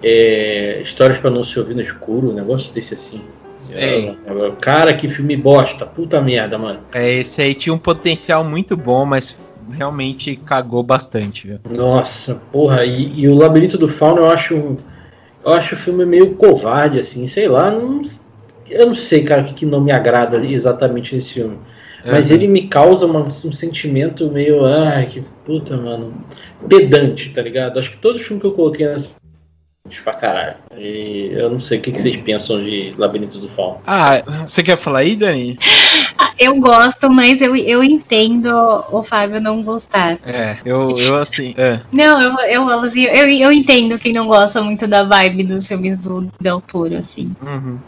[0.02, 3.20] é, Histórias para não se ouvir no escuro, um negócio desse assim.
[3.60, 4.08] Sei.
[4.08, 6.80] É, cara, que filme bosta, puta merda, mano.
[6.92, 9.40] É, esse aí tinha um potencial muito bom, mas
[9.72, 11.58] realmente cagou bastante, viu?
[11.70, 14.76] Nossa, porra, e, e o Labirinto do Fauno eu acho.
[15.44, 17.70] Eu acho o filme meio covarde, assim, sei lá.
[17.70, 18.00] Não,
[18.70, 21.58] eu não sei, cara, o que, que não me agrada exatamente nesse filme.
[22.04, 22.36] Mas Uhum.
[22.36, 24.64] ele me causa uma- um sentimento meio.
[24.64, 26.14] Ai, que puta, mano.
[26.68, 27.78] Pedante, tá ligado?
[27.78, 29.10] Acho que todo filme que eu coloquei nessa.
[30.02, 30.56] Pra caralho.
[30.78, 33.82] E eu não sei o que, que vocês pensam de Labirinto do Fauno.
[33.86, 35.58] Ah, você quer falar aí, Dani?
[36.18, 38.48] Ah, eu gosto, mas eu, eu entendo
[38.90, 40.18] o Fábio não gostar.
[40.24, 41.54] É, eu, eu assim.
[41.58, 41.80] É.
[41.92, 45.98] Não, eu, eu, assim, eu, eu entendo quem não gosta muito da vibe dos filmes
[45.98, 47.36] do Del Toro, assim.
[47.42, 47.78] Uhum.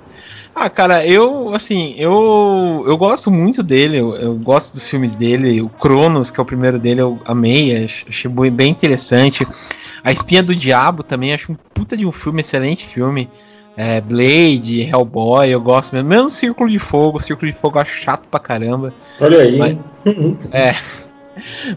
[0.55, 5.63] Ah, cara, eu, assim, eu, eu gosto muito dele, eu, eu, gosto dos filmes dele.
[5.63, 9.47] O Cronos, que é o primeiro dele, eu amei, achei bem interessante.
[10.07, 13.29] A Espinha do Diabo também, acho um puta de um filme, excelente filme.
[13.77, 16.09] É, Blade, Hellboy, eu gosto mesmo.
[16.09, 18.95] Mesmo Círculo de Fogo, Círculo de Fogo eu acho chato pra caramba.
[19.21, 19.59] Olha aí.
[19.59, 19.77] Mas,
[20.53, 20.77] é.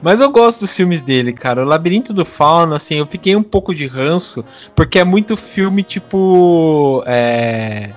[0.04, 1.64] Mas eu gosto dos filmes dele, cara.
[1.64, 5.82] O Labirinto do Fauno, assim, eu fiquei um pouco de ranço, porque é muito filme
[5.82, 7.02] tipo.
[7.08, 7.90] É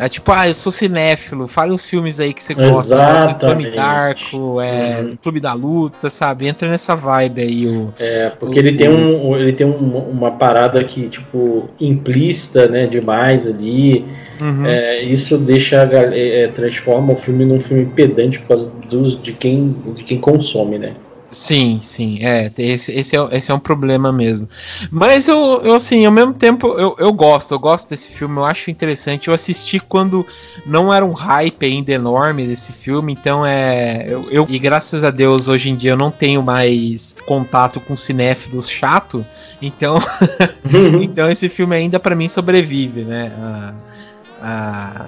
[0.00, 2.96] é tipo, ah, eu sou cinéfilo, fale uns filmes aí que você gosta.
[2.96, 3.34] Né?
[3.34, 5.16] Tony Darko, é, uhum.
[5.20, 6.46] Clube da Luta, sabe?
[6.46, 7.66] Entra nessa vibe aí.
[7.66, 12.68] O, é, porque o, ele tem, um, ele tem um, uma parada que, tipo, implícita,
[12.68, 14.06] né, demais ali.
[14.40, 14.64] Uhum.
[14.64, 19.74] É, isso deixa, é, transforma o filme num filme pedante por causa dos, de, quem,
[19.96, 20.92] de quem consome, né?
[21.30, 24.48] Sim, sim, é, esse, esse, é, esse é um problema mesmo.
[24.90, 28.46] Mas eu, eu assim, ao mesmo tempo, eu, eu gosto, eu gosto desse filme, eu
[28.46, 29.28] acho interessante.
[29.28, 30.26] Eu assisti quando
[30.64, 34.06] não era um hype ainda enorme desse filme, então é.
[34.08, 37.94] Eu, eu e graças a Deus, hoje em dia eu não tenho mais contato com
[37.94, 39.24] cinéfilos chato,
[39.60, 39.98] então.
[41.02, 43.32] então esse filme ainda para mim sobrevive, né?
[43.38, 43.74] A,
[44.40, 45.06] a,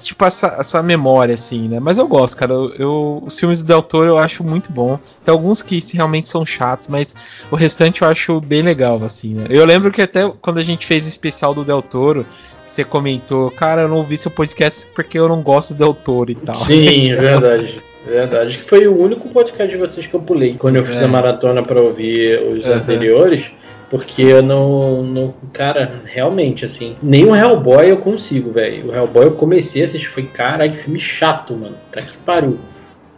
[0.00, 1.80] tipo, essa, essa memória, assim, né?
[1.80, 2.52] Mas eu gosto, cara.
[2.52, 4.98] Eu, eu, os filmes do Del Toro eu acho muito bom.
[5.24, 7.14] Tem alguns que realmente são chatos, mas
[7.50, 9.46] o restante eu acho bem legal, assim, né?
[9.50, 12.26] Eu lembro que até quando a gente fez o especial do Del Toro,
[12.64, 16.30] você comentou, cara, eu não ouvi seu podcast porque eu não gosto do Del Toro
[16.30, 16.56] e tal.
[16.56, 17.82] Sim, é verdade.
[18.06, 18.58] Verdade.
[18.58, 20.54] Foi o único podcast de vocês que eu pulei.
[20.58, 21.04] Quando eu fiz é.
[21.04, 22.74] a maratona para ouvir os uhum.
[22.74, 23.50] anteriores,
[23.94, 25.34] porque eu não, não.
[25.52, 26.96] Cara, realmente, assim.
[27.00, 28.90] Nem o Hellboy eu consigo, velho.
[28.90, 30.08] O Hellboy eu comecei a assistir.
[30.08, 31.76] Foi, cara, que filme chato, mano.
[31.92, 32.58] Tá que pariu.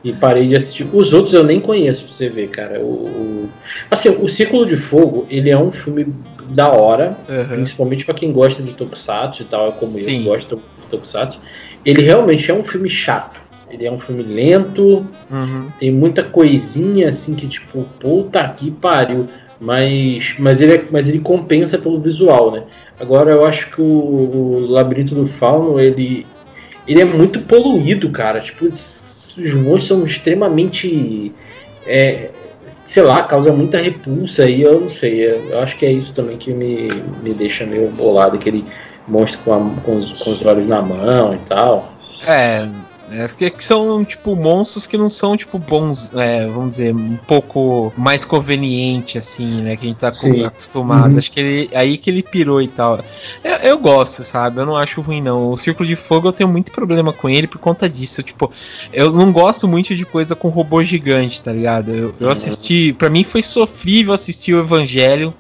[0.05, 0.87] E parei de assistir.
[0.93, 2.79] Os outros eu nem conheço pra você ver, cara.
[2.79, 3.51] O, o...
[3.91, 6.12] Assim, o Círculo de Fogo, ele é um filme
[6.51, 7.17] da hora.
[7.27, 7.49] Uhum.
[7.55, 10.19] Principalmente para quem gosta de Tokusatsu e tal, como Sim.
[10.19, 11.41] eu gosto de Tokusatsu.
[11.87, 13.41] Ele realmente é um filme chato.
[13.71, 15.73] Ele é um filme lento, uhum.
[15.79, 19.27] tem muita coisinha assim que, tipo, puta que pariu
[19.61, 22.62] mas, mas, ele, é, mas ele compensa pelo visual, né?
[22.99, 26.27] Agora eu acho que o, o Labirinto do Fauno, ele,
[26.87, 28.40] ele é muito poluído, cara.
[28.40, 31.33] Tipo, os monstros são extremamente.
[31.87, 32.31] É,
[32.85, 35.27] sei lá, causa muita repulsa e eu não sei.
[35.27, 36.88] Eu acho que é isso também que me,
[37.23, 38.64] me deixa meio bolado, aquele
[39.07, 41.92] monstro com, a, com, os, com os olhos na mão e tal.
[42.27, 42.66] É,
[43.11, 47.92] é, que, são, tipo, monstros que não são, tipo, bons, é, vamos dizer, um pouco
[47.97, 49.77] mais conveniente, assim, né?
[49.77, 50.45] Que a gente tá Sim.
[50.45, 51.12] acostumado.
[51.12, 51.19] Uhum.
[51.19, 51.71] Acho que ele.
[51.75, 53.01] Aí que ele pirou e tal.
[53.45, 54.61] Eu, eu, gosto, sabe?
[54.61, 55.53] Eu não acho ruim, não.
[55.53, 58.23] O Círculo de Fogo eu tenho muito problema com ele por conta disso.
[58.23, 58.51] Tipo,
[58.92, 61.95] eu não gosto muito de coisa com robô gigante, tá ligado?
[61.95, 62.92] Eu, eu assisti.
[62.92, 65.33] para mim foi sofrível assistir o Evangelho.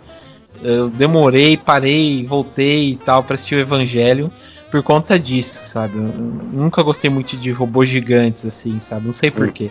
[0.62, 4.32] Eu demorei, parei, voltei e tal para assistir o Evangelho
[4.76, 5.96] por conta disso, sabe?
[5.96, 6.12] Eu
[6.52, 9.06] nunca gostei muito de robôs gigantes, assim, sabe?
[9.06, 9.70] Não sei porquê.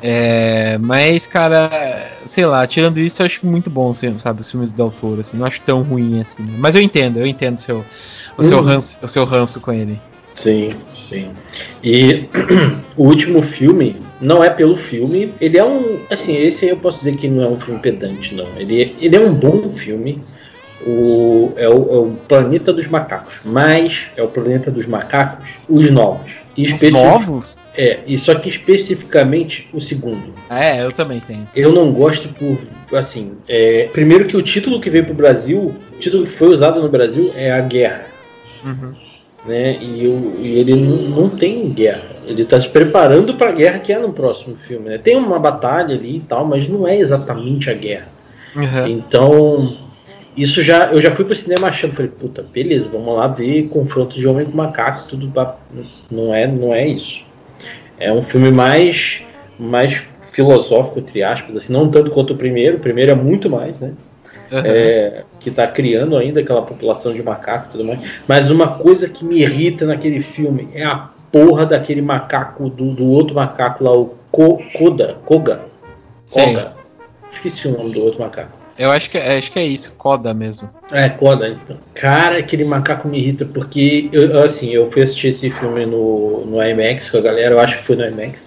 [0.00, 1.68] É, mas, cara,
[2.24, 5.36] sei lá, tirando isso, eu acho muito bom, assim, sabe, os filmes do autor, assim,
[5.36, 6.44] não acho tão ruim assim.
[6.44, 6.54] Né?
[6.58, 7.84] Mas eu entendo, eu entendo seu,
[8.38, 8.64] o, seu uhum.
[8.64, 10.00] ranço, o seu ranço com ele.
[10.34, 10.68] Sim,
[11.08, 11.30] sim.
[11.82, 12.26] E
[12.96, 15.98] o último filme, não é pelo filme, ele é um.
[16.08, 18.46] Assim, esse aí eu posso dizer que não é um filme pedante, não.
[18.56, 20.20] Ele, ele é um bom filme
[20.84, 25.90] o, é, o, é o planeta dos macacos, mas é o planeta dos macacos, os
[25.90, 26.32] novos.
[26.58, 27.58] Os novos?
[27.76, 30.32] É, e só que especificamente o segundo.
[30.48, 31.46] É, eu também tenho.
[31.54, 32.58] Eu não gosto por,
[32.96, 36.80] assim, é, primeiro que o título que veio pro Brasil, o título que foi usado
[36.80, 38.06] no Brasil é a guerra.
[38.64, 38.94] Uhum.
[39.46, 39.78] Né?
[39.80, 42.06] E, o, e ele não, não, tem guerra.
[42.26, 44.88] Ele está se preparando para a guerra que é no próximo filme.
[44.88, 44.98] Né?
[44.98, 48.08] Tem uma batalha ali e tal, mas não é exatamente a guerra.
[48.56, 48.86] Uhum.
[48.88, 49.76] Então,
[50.36, 54.16] isso já, eu já fui pro cinema achando, falei, puta, beleza, vamos lá ver confronto
[54.16, 55.56] de homem com macaco, tudo pra...
[56.10, 57.24] não é, não é isso.
[57.98, 59.22] É um filme mais
[59.58, 63.78] mais filosófico entre aspas, assim, não tanto quanto o primeiro, o primeiro é muito mais,
[63.80, 63.92] né?
[64.52, 64.60] Uhum.
[64.64, 68.00] É, que está criando ainda aquela população de macaco e tudo mais.
[68.28, 73.06] Mas uma coisa que me irrita naquele filme é a porra daquele macaco, do, do
[73.06, 75.62] outro macaco lá, o Ko, Koda, Koga.
[76.30, 76.74] Koga.
[77.32, 78.55] Esqueci o nome do outro macaco.
[78.78, 80.68] Eu acho que, acho que é isso, Coda mesmo.
[80.92, 81.78] É, Coda, então.
[81.94, 86.62] Cara, aquele macaco me irrita porque, eu, assim, eu fui assistir esse filme no, no
[86.62, 88.46] IMAX com a galera, eu acho que foi no IMAX.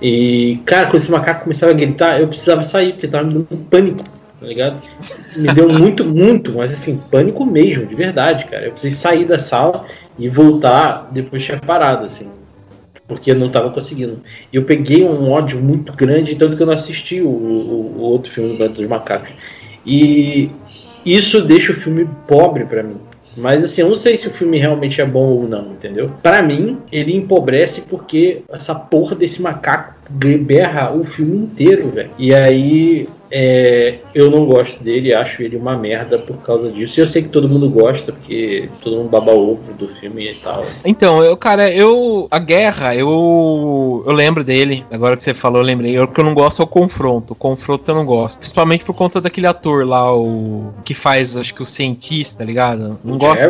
[0.00, 3.48] E, cara, quando esse macaco começava a gritar, eu precisava sair, porque tava me dando
[3.50, 4.04] um pânico,
[4.38, 4.82] tá ligado?
[5.36, 8.66] Me deu muito, muito, mas assim, pânico mesmo, de verdade, cara.
[8.66, 9.86] Eu precisei sair da sala
[10.18, 12.28] e voltar depois tinha parado, assim.
[13.08, 14.22] Porque eu não tava conseguindo.
[14.52, 18.00] E eu peguei um ódio muito grande, tanto que eu não assisti o, o, o
[18.00, 19.30] outro filme do Planeta dos Macacos.
[19.84, 20.50] E
[21.04, 22.96] isso deixa o filme pobre para mim.
[23.36, 26.10] Mas assim, eu não sei se o filme realmente é bom ou não, entendeu?
[26.22, 32.10] Para mim, ele empobrece porque essa porra desse macaco berra o filme inteiro, velho.
[32.18, 36.98] E aí é, eu não gosto dele, acho ele uma merda por causa disso.
[36.98, 40.34] E eu sei que todo mundo gosta, porque todo mundo baba ovo do filme e
[40.36, 40.64] tal.
[40.84, 42.26] Então, eu, cara, eu.
[42.30, 44.04] A guerra, eu.
[44.06, 44.84] Eu lembro dele.
[44.90, 45.98] Agora que você falou, eu lembrei.
[45.98, 47.32] O que eu não gosto é o confronto.
[47.32, 48.38] O confronto eu não gosto.
[48.38, 50.72] Principalmente por conta daquele ator lá, o.
[50.84, 52.98] Que faz, acho que o cientista, tá ligado?
[53.04, 53.44] Não o gosto.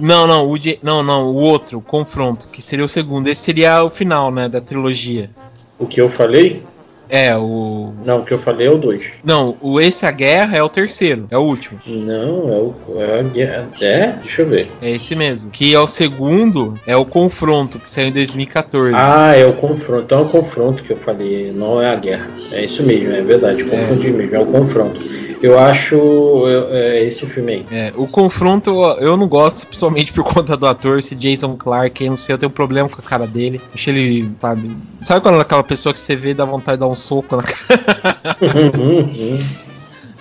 [0.00, 3.28] Não, não, o não, não, o outro, o confronto, que seria o segundo.
[3.28, 5.30] Esse seria o final, né, da trilogia.
[5.78, 6.62] O que eu falei?
[7.08, 7.92] É, o.
[8.04, 9.12] Não, o que eu falei é o 2.
[9.24, 11.80] Não, o Esse a Guerra é o terceiro, é o último.
[11.86, 12.74] Não, é o.
[13.00, 13.68] É a guerra.
[13.80, 14.06] É?
[14.22, 14.70] Deixa eu ver.
[14.82, 15.50] É esse mesmo.
[15.50, 18.94] Que é o segundo, é o confronto, que saiu em 2014.
[18.94, 20.02] Ah, é o confronto.
[20.02, 22.28] Então é o confronto que eu falei, não é a guerra.
[22.52, 23.64] É isso mesmo, é verdade.
[23.64, 24.10] Confundi é.
[24.10, 25.00] mesmo, é o confronto.
[25.42, 27.66] Eu acho é, esse filme aí.
[27.70, 28.70] É, o confronto
[29.00, 32.38] eu não gosto, principalmente por conta do ator, esse Jason Clark, eu não sei, eu
[32.38, 33.60] tenho um problema com a cara dele.
[33.74, 34.76] Acho ele, sabe.
[35.02, 37.36] Sabe quando é aquela pessoa que você vê e dá vontade de dar um soco
[37.36, 38.36] na cara?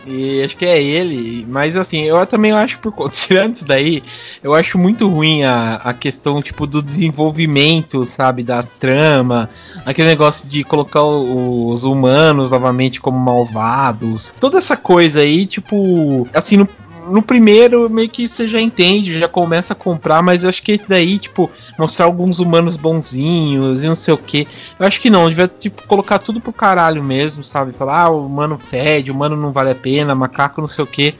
[0.08, 1.46] E acho que é ele.
[1.50, 2.94] Mas assim, eu também acho, por
[3.38, 4.02] antes daí,
[4.42, 9.50] eu acho muito ruim a, a questão, tipo, do desenvolvimento, sabe, da trama.
[9.86, 14.34] Aquele negócio de colocar os humanos novamente como malvados.
[14.40, 16.70] Toda essa coisa aí, tipo, assim, no,
[17.10, 20.72] no primeiro, meio que você já entende, já começa a comprar, mas eu acho que
[20.72, 24.48] esse daí, tipo, mostrar alguns humanos bonzinhos e não sei o que.
[24.80, 27.74] Eu acho que não, devia, tipo, colocar tudo pro caralho mesmo, sabe?
[27.74, 30.88] Falar, ah, o humano fede, o humano não vale a pena, macaco não sei o
[30.88, 31.16] que.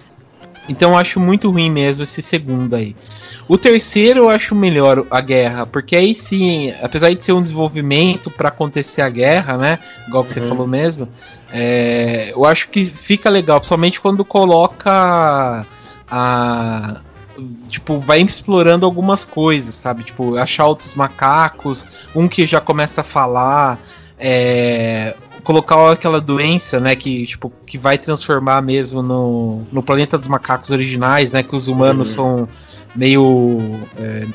[0.70, 2.96] Então eu acho muito ruim mesmo esse segundo aí.
[3.48, 8.30] O terceiro eu acho melhor a guerra, porque aí sim, apesar de ser um desenvolvimento
[8.30, 9.80] para acontecer a guerra, né?
[10.06, 10.42] Igual que uhum.
[10.42, 11.08] você falou mesmo,
[11.54, 15.66] é, eu acho que fica legal, principalmente quando coloca
[16.10, 17.02] a
[17.68, 20.04] tipo, vai explorando algumas coisas, sabe?
[20.04, 23.80] Tipo, achar outros macacos, um que já começa a falar,
[24.18, 30.28] é, colocar aquela doença, né, que, tipo, que vai transformar mesmo no, no planeta dos
[30.28, 32.16] macacos originais, né, que os humanos uhum.
[32.16, 32.50] são
[32.96, 33.60] meio
[33.98, 34.26] é,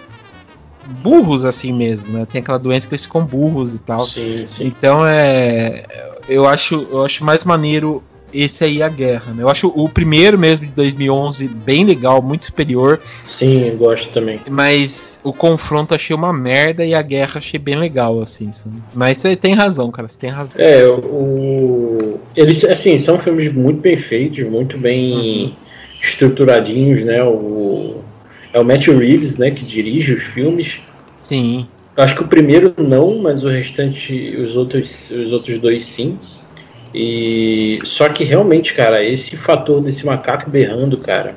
[1.02, 2.26] burros assim mesmo, né?
[2.26, 4.06] Tem aquela doença que eles ficam burros e tal.
[4.06, 4.64] Sim, sim.
[4.64, 5.84] Então é,
[6.28, 9.42] eu acho, eu acho mais maneiro esse aí a guerra, né?
[9.42, 13.00] Eu acho o primeiro mesmo de 2011 bem legal, muito superior.
[13.02, 14.40] Sim, eu gosto também.
[14.48, 18.52] Mas o confronto achei uma merda e a guerra achei bem legal, assim.
[18.52, 18.76] Sabe?
[18.94, 20.54] Mas você tem razão, cara, você tem razão.
[20.58, 22.18] É, o...
[22.34, 25.52] eles, assim, são filmes muito bem feitos, muito bem uhum.
[26.02, 27.22] estruturadinhos, né?
[27.22, 28.00] O...
[28.52, 30.80] É o Matt Reeves, né, que dirige os filmes.
[31.20, 31.66] Sim.
[31.96, 36.18] Acho que o primeiro não, mas o restante, os outros, os outros dois sim.
[36.94, 41.36] E só que realmente, cara, esse fator desse macaco berrando, cara,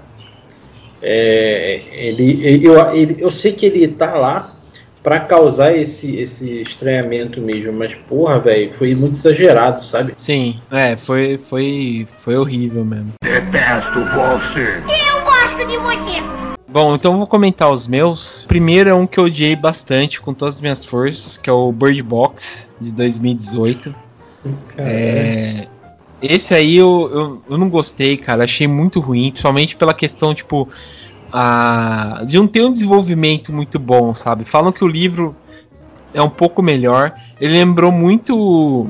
[1.01, 4.55] é, ele, eu, ele, eu sei que ele tá lá
[5.03, 10.13] para causar esse, esse estranhamento mesmo, mas porra, velho, foi muito exagerado, sabe?
[10.17, 13.13] Sim, é, foi, foi, foi horrível mesmo.
[13.21, 14.81] Detesto você.
[14.87, 16.55] Eu gosto de você.
[16.67, 18.45] Bom, então vou comentar os meus.
[18.47, 21.71] Primeiro é um que eu odiei bastante com todas as minhas forças, que é o
[21.71, 23.95] Bird Box de 2018.
[24.77, 25.67] É,
[26.21, 28.43] esse aí eu, eu, eu, não gostei, cara.
[28.43, 30.67] Achei muito ruim, principalmente pela questão, tipo,
[31.31, 34.43] a, de não ter um desenvolvimento muito bom, sabe?
[34.43, 35.35] Falam que o livro
[36.13, 37.13] é um pouco melhor.
[37.39, 38.87] Ele lembrou muito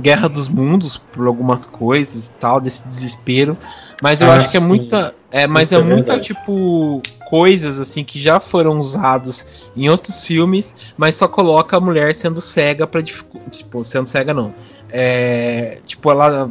[0.00, 3.56] Guerra dos Mundos por algumas coisas e tal, desse desespero.
[4.02, 5.14] Mas eu ah, acho que é muita.
[5.30, 7.00] É, mas Isso é, é muita, tipo,
[7.34, 9.44] coisas assim que já foram usados
[9.76, 14.54] em outros filmes, mas só coloca a mulher sendo cega para tipo, sendo cega não.
[14.88, 16.48] É, tipo, ela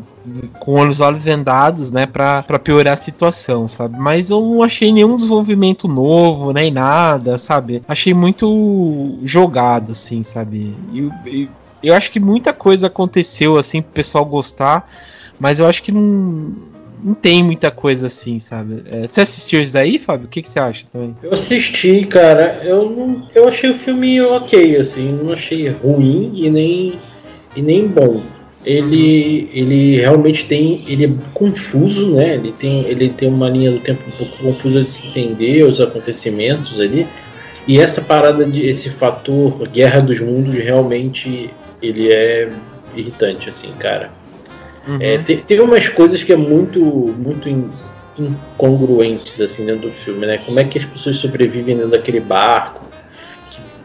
[0.60, 3.98] com os olhos vendados, né, pra piorar a situação, sabe?
[3.98, 7.82] Mas eu não achei nenhum desenvolvimento novo, nem nada, sabe?
[7.88, 10.76] Achei muito jogado, assim, sabe?
[10.92, 11.50] E, e
[11.82, 14.86] eu acho que muita coisa aconteceu, assim, pro pessoal gostar,
[15.40, 16.73] mas eu acho que não
[17.04, 18.84] não tem muita coisa assim, sabe?
[18.90, 20.26] É, você assistiu isso daí, Fábio?
[20.26, 21.16] O que, que você acha também?
[21.22, 22.60] Eu assisti, cara.
[22.64, 25.12] Eu, não, eu achei o filme ok, assim.
[25.22, 27.00] Não achei ruim e nem,
[27.56, 28.22] e nem bom.
[28.66, 30.84] Ele, ele realmente tem.
[30.88, 32.36] Ele é confuso, né?
[32.36, 35.82] Ele tem, ele tem uma linha do tempo um pouco confusa de se entender os
[35.82, 37.06] acontecimentos ali.
[37.68, 41.50] E essa parada de esse fator Guerra dos Mundos realmente
[41.82, 42.50] ele é
[42.96, 44.12] irritante, assim, cara.
[44.88, 44.98] Uhum.
[45.00, 47.48] É, tem, tem umas coisas que é muito, muito
[48.18, 50.38] incongruentes assim dentro do filme, né?
[50.40, 52.84] Como é que as pessoas sobrevivem dentro daquele barco?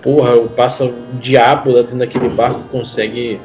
[0.02, 3.40] porra, passa o diabo lá dentro daquele barco consegue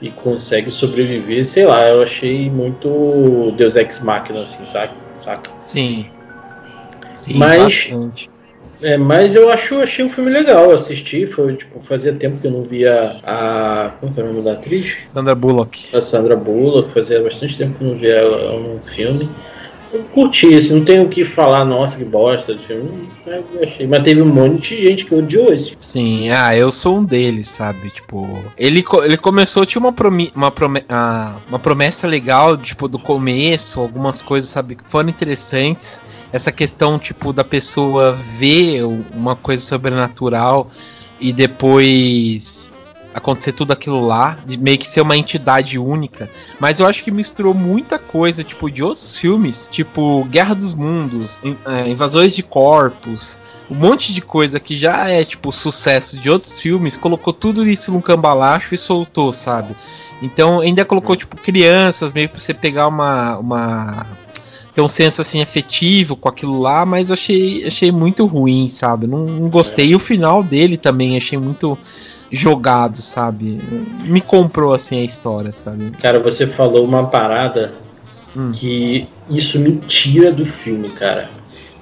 [0.00, 4.94] e consegue sobreviver, sei lá, eu achei muito Deus Ex Machina, assim, saca?
[5.14, 5.50] saca?
[5.58, 6.06] Sim.
[7.14, 7.88] Sim, mas,
[8.82, 12.46] é, mas eu acho, achei um filme legal, eu assisti, foi, tipo, fazia tempo que
[12.46, 13.92] eu não via a.
[14.00, 14.96] Como é o nome da atriz?
[15.08, 15.96] Sandra Bullock.
[15.96, 19.28] A Sandra Bullock, fazia bastante tempo que eu não via ela num filme.
[19.92, 23.08] Eu curti, assim, não tenho o que falar, nossa, que bosta de filme.
[23.88, 25.74] Mas, teve um monte de gente que odiou esse.
[25.76, 27.90] Sim, ah, eu sou um deles, sabe?
[27.90, 32.98] Tipo, ele, ele começou, tinha uma, promi, uma, prome, ah, uma promessa legal, tipo, do
[32.98, 36.02] começo, algumas coisas, sabe, que foram interessantes.
[36.32, 38.82] Essa questão, tipo, da pessoa ver
[39.14, 40.70] uma coisa sobrenatural
[41.20, 42.70] e depois
[43.16, 46.30] acontecer tudo aquilo lá, de meio que ser uma entidade única.
[46.60, 51.40] Mas eu acho que misturou muita coisa, tipo, de outros filmes, tipo Guerra dos Mundos,
[51.64, 53.38] é, Invasões de Corpos,
[53.70, 57.90] um monte de coisa que já é, tipo, sucesso de outros filmes, colocou tudo isso
[57.90, 59.74] num cambalacho e soltou, sabe?
[60.20, 63.38] Então ainda colocou, tipo, crianças, meio pra você pegar uma.
[63.38, 64.06] uma
[64.74, 69.06] ter um senso assim afetivo com aquilo lá, mas achei, achei muito ruim, sabe?
[69.06, 69.86] Não, não gostei.
[69.86, 71.78] E o final dele também achei muito
[72.36, 73.60] jogado, sabe?
[74.04, 75.90] Me comprou assim a história, sabe?
[76.02, 77.74] Cara, você falou uma parada
[78.36, 78.52] hum.
[78.52, 81.30] que isso me tira do filme, cara.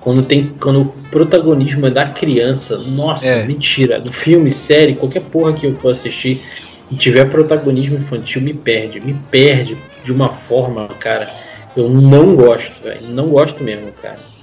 [0.00, 3.44] Quando tem quando o protagonismo é da criança, nossa, é.
[3.44, 3.98] mentira.
[3.98, 6.42] Do filme, série, qualquer porra que eu for assistir
[6.90, 11.30] e tiver protagonismo infantil, me perde, me perde de uma forma, cara.
[11.76, 13.08] Eu não gosto, velho.
[13.08, 14.33] Não gosto mesmo, cara.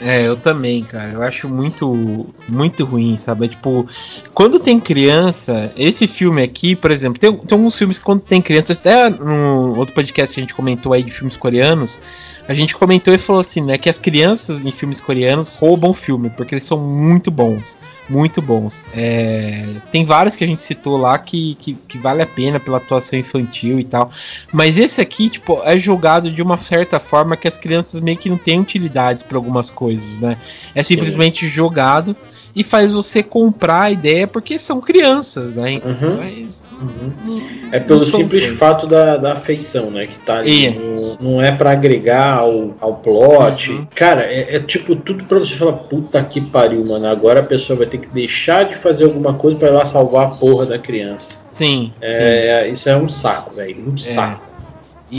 [0.00, 1.12] É, eu também, cara.
[1.12, 3.46] Eu acho muito, muito ruim, sabe?
[3.46, 3.86] É, tipo,
[4.32, 8.42] quando tem criança, esse filme aqui, por exemplo, tem, tem alguns filmes que quando tem
[8.42, 12.00] criança, até no outro podcast que a gente comentou aí de filmes coreanos,
[12.48, 16.28] a gente comentou e falou assim, né, que as crianças em filmes coreanos roubam filme,
[16.28, 17.78] porque eles são muito bons
[18.08, 18.82] muito bons.
[18.94, 22.76] É, tem vários que a gente citou lá que, que, que, vale a pena pela
[22.76, 24.10] atuação infantil e tal.
[24.52, 28.28] Mas esse aqui, tipo, é jogado de uma certa forma que as crianças meio que
[28.28, 30.36] não têm utilidades para algumas coisas, né?
[30.74, 31.50] É simplesmente Sim.
[31.52, 32.16] jogado
[32.54, 35.80] e faz você comprar a ideia porque são crianças, né?
[35.84, 36.16] Uhum.
[36.16, 37.42] Mas, uhum.
[37.72, 40.06] é pelo simples fato da, da afeição, né?
[40.06, 40.70] Que tá ali.
[40.70, 43.72] No, não é para agregar ao, ao plot.
[43.72, 43.86] Uhum.
[43.94, 47.06] Cara, é, é, tipo tudo pra você falar, puta que pariu, mano.
[47.06, 50.26] Agora a pessoa vai ter que deixar de fazer alguma coisa para ir lá salvar
[50.26, 51.42] a porra da criança.
[51.50, 51.92] Sim.
[52.00, 52.72] É, sim.
[52.72, 53.84] Isso é um saco, velho.
[53.88, 53.96] Um é.
[53.96, 54.53] saco.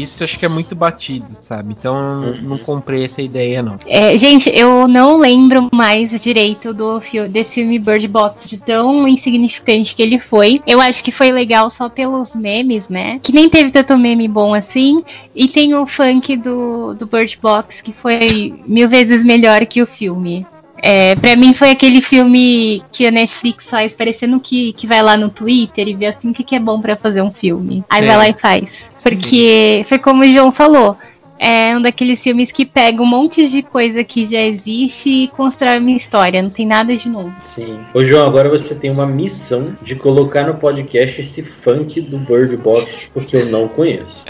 [0.02, 1.76] Isso acho que é muito batido, sabe?
[1.78, 2.42] Então uhum.
[2.42, 3.78] não comprei essa ideia, não.
[3.86, 9.96] É, gente, eu não lembro mais direito do desse filme Bird Box, de tão insignificante
[9.96, 10.62] que ele foi.
[10.66, 13.20] Eu acho que foi legal só pelos memes, né?
[13.22, 15.04] Que nem teve tanto meme bom assim.
[15.34, 19.88] E tem o funk do, do Bird Box, que foi mil vezes melhor que o
[19.88, 20.46] filme.
[20.88, 25.18] É, pra mim foi aquele filme que a Netflix faz parecendo que, que vai lá
[25.18, 27.84] no Twitter e vê assim o que, que é bom para fazer um filme.
[27.90, 28.86] Aí vai lá e faz.
[28.92, 29.10] Sim.
[29.10, 30.96] Porque foi como o João falou.
[31.40, 35.80] É um daqueles filmes que pega um monte de coisa que já existe e constrói
[35.80, 37.34] uma história, não tem nada de novo.
[37.42, 37.80] Sim.
[37.92, 42.56] Ô João, agora você tem uma missão de colocar no podcast esse funk do Bird
[42.58, 44.24] Box, porque eu não conheço.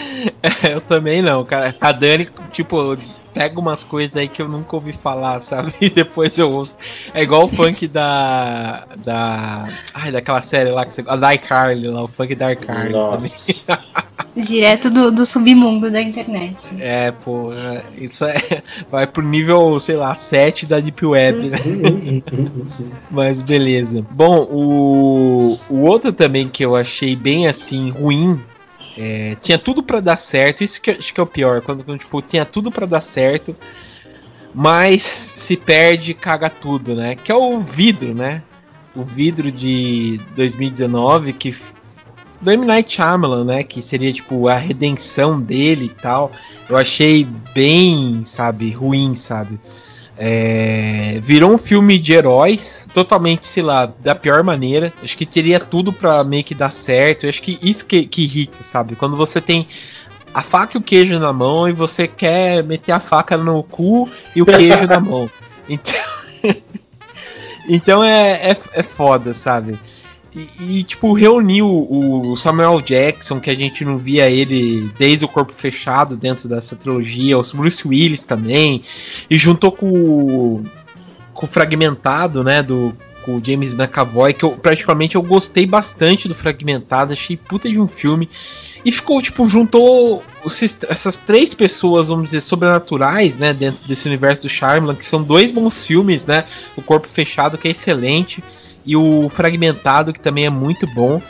[0.72, 1.76] eu também não, cara.
[1.78, 2.96] A Dani, tipo,
[3.32, 5.72] pega umas coisas aí que eu nunca ouvi falar, sabe?
[5.80, 6.76] E depois eu ouço.
[7.14, 8.86] É igual o funk da.
[9.04, 9.64] da.
[9.94, 11.04] Ai, daquela série lá que você.
[11.06, 12.94] A da iCarly lá, o funk da iCarly
[14.34, 16.74] Direto do, do submundo da internet.
[16.78, 17.50] É, pô,
[17.98, 18.62] isso é.
[18.90, 21.58] Vai pro nível, sei lá, 7 da Deep Web, né?
[23.10, 24.04] Mas beleza.
[24.10, 28.42] Bom, o, o outro também que eu achei bem assim, ruim,
[28.96, 32.00] é, tinha tudo para dar certo, isso que acho que é o pior, quando, quando
[32.00, 33.56] tipo, tinha tudo para dar certo,
[34.54, 37.16] mas se perde, caga tudo, né?
[37.16, 38.42] Que é o vidro, né?
[38.94, 41.54] O vidro de 2019 que
[42.42, 42.66] do M.
[42.66, 43.62] Night Shyamalan, né?
[43.62, 46.30] Que seria tipo a redenção dele e tal.
[46.68, 49.58] Eu achei bem, sabe, ruim, sabe?
[50.18, 54.92] É, virou um filme de heróis, totalmente, sei lá, da pior maneira.
[55.02, 57.26] Acho que teria tudo para meio que dar certo.
[57.26, 58.94] Acho que isso que, que irrita, sabe?
[58.94, 59.66] Quando você tem
[60.34, 64.08] a faca e o queijo na mão e você quer meter a faca no cu
[64.34, 65.30] e o queijo na mão.
[65.68, 65.94] Então,
[67.68, 69.78] então é, é, é foda, sabe?
[70.34, 75.28] E, e, tipo, reuniu o Samuel Jackson, que a gente não via ele desde o
[75.28, 78.82] Corpo Fechado dentro dessa trilogia, os Bruce Willis também,
[79.28, 80.64] e juntou com,
[81.34, 86.26] com o Fragmentado, né, do com o James McAvoy, que eu praticamente eu gostei bastante
[86.26, 88.28] do Fragmentado, achei puta de um filme.
[88.84, 94.48] E ficou, tipo, juntou essas três pessoas, vamos dizer, sobrenaturais, né, dentro desse universo do
[94.48, 96.44] Shyamalan, que são dois bons filmes, né?
[96.76, 98.42] O Corpo Fechado, que é excelente,
[98.84, 101.20] e o Fragmentado, que também é muito bom.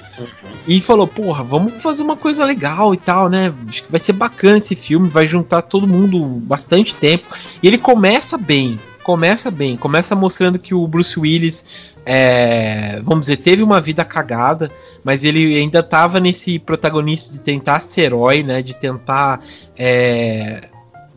[0.67, 3.53] E falou, porra, vamos fazer uma coisa legal e tal, né?
[3.69, 7.27] Acho que vai ser bacana esse filme, vai juntar todo mundo bastante tempo.
[7.63, 11.65] E ele começa bem, começa bem, começa mostrando que o Bruce Willis,
[12.07, 14.71] é, vamos dizer, teve uma vida cagada,
[15.05, 18.63] mas ele ainda tava nesse protagonista de tentar ser herói, né?
[18.63, 19.41] De tentar
[19.77, 20.69] é,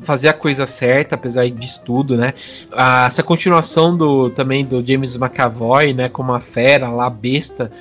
[0.05, 2.33] fazer a coisa certa, apesar disso tudo, né?
[2.71, 6.09] Ah, essa continuação do também do James McAvoy, né?
[6.09, 7.71] Como a fera lá, besta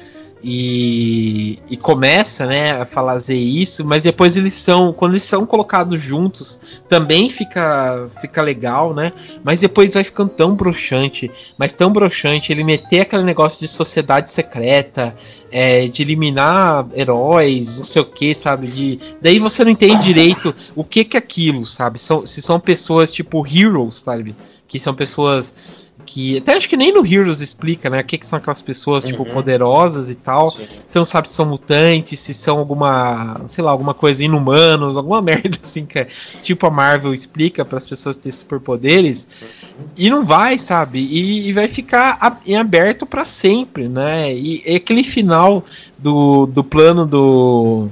[0.47, 5.99] e, e, começa né, a fazer isso, mas depois eles são, quando eles são colocados
[5.99, 9.11] juntos, também fica, fica legal, né?
[9.42, 14.30] Mas depois vai ficando tão broxante, mas tão broxante, ele meter aquele negócio de sociedade
[14.30, 15.16] secreta,
[15.51, 18.66] é, de eliminar heróis, não sei o que, sabe?
[18.66, 21.99] De, daí você não entende direito o que que é aquilo, sabe?
[21.99, 24.36] São, se são pessoas tipo heroes, sabe?
[24.68, 25.55] Que são pessoas
[26.05, 28.00] que até acho que nem no Heroes explica, né?
[28.00, 29.24] O que, que são aquelas pessoas, tipo, uhum.
[29.24, 30.50] tipo, poderosas e tal.
[30.50, 30.66] Sim.
[30.88, 35.20] Você não sabe se são mutantes, se são alguma, sei lá, alguma coisa inumanos, alguma
[35.22, 36.09] merda assim que é,
[36.42, 39.26] tipo a Marvel explica para as pessoas terem superpoderes.
[39.40, 39.48] Uhum.
[39.96, 40.98] E não vai, sabe?
[41.00, 44.32] E, e vai ficar em aberto para sempre, né?
[44.32, 45.64] E, e aquele final
[45.98, 47.88] do, do plano do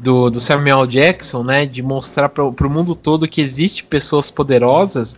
[0.00, 5.16] do, do Samuel Jackson, né, de mostrar para o mundo todo que existe pessoas poderosas,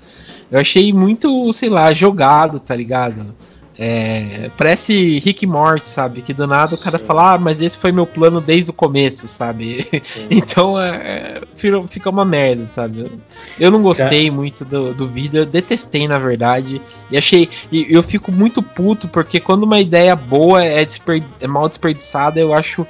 [0.50, 3.34] eu achei muito, sei lá, jogado, tá ligado?
[3.78, 6.20] É, parece Rick Morty, sabe?
[6.20, 9.26] Que do nada o cara fala, ah, mas esse foi meu plano desde o começo,
[9.26, 9.86] sabe?
[10.30, 11.42] então é, é,
[11.88, 13.10] fica uma merda, sabe?
[13.58, 14.32] Eu não gostei cara.
[14.32, 16.82] muito do, do vídeo, eu detestei, na verdade.
[17.10, 17.48] E achei.
[17.70, 22.38] E eu fico muito puto, porque quando uma ideia boa é, desper, é mal desperdiçada,
[22.38, 22.86] eu acho.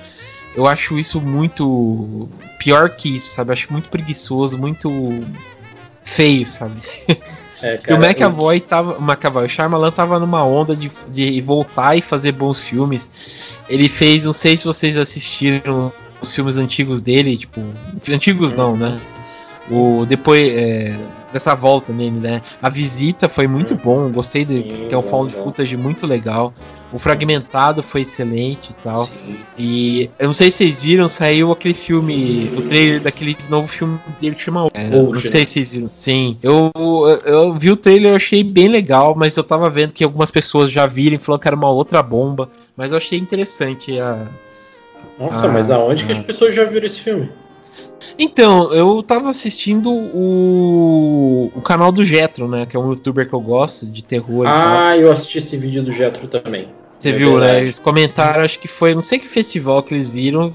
[0.55, 2.29] Eu acho isso muito
[2.59, 3.51] pior que isso, sabe?
[3.51, 5.25] Eu acho muito preguiçoso, muito
[6.05, 6.77] feio, sabe?
[7.63, 8.99] É, cara, e o McAvoy tava.
[8.99, 13.11] O McAvoy, o Shyamalan tava numa onda de, de voltar e fazer bons filmes.
[13.69, 17.61] Ele fez, não sei se vocês assistiram os filmes antigos dele, tipo.
[18.11, 19.01] Antigos não, né?
[19.71, 20.53] O, depois.
[20.53, 20.95] É,
[21.33, 22.43] dessa volta nele, né?
[22.61, 26.53] A visita foi muito bom, gostei de Sim, ter um found footage muito legal.
[26.93, 29.07] O fragmentado foi excelente e tal.
[29.07, 29.37] Sim.
[29.57, 33.99] E eu não sei se vocês viram, saiu aquele filme, o trailer daquele novo filme
[34.21, 34.69] dele que chama.
[34.75, 35.91] É, não sei se vocês viram.
[35.93, 36.71] Sim, eu,
[37.25, 40.71] eu vi o trailer, eu achei bem legal, mas eu tava vendo que algumas pessoas
[40.71, 42.51] já viram e falaram que era uma outra bomba.
[42.77, 44.29] Mas eu achei interessante a.
[45.19, 46.07] Nossa, a, mas aonde a...
[46.07, 47.31] que as pessoas já viram esse filme?
[48.19, 52.67] Então, eu tava assistindo o, o canal do Jetro, né?
[52.67, 54.47] Que é um youtuber que eu gosto de terror.
[54.47, 56.69] Ah, eu assisti esse vídeo do Jetro também.
[57.03, 57.39] Você é viu, né?
[57.39, 57.53] verdade.
[57.55, 57.63] né?
[57.63, 60.53] Eles comentaram, acho que foi, não sei que festival que eles viram,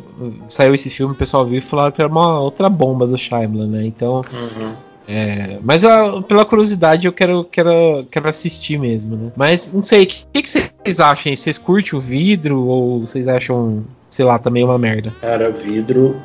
[0.48, 3.68] saiu esse filme, o pessoal viu e falaram que era uma outra bomba do Shyamalan,
[3.68, 3.86] né?
[3.86, 4.22] Então.
[4.32, 4.88] Uhum.
[5.10, 9.32] É, mas a, pela curiosidade eu quero, quero, quero assistir mesmo, né?
[9.38, 11.36] Mas não sei, o que, que, que, vocês acham?
[11.36, 15.14] Vocês curtem o vidro ou vocês acham, sei lá, também uma merda?
[15.22, 16.22] Cara, vidro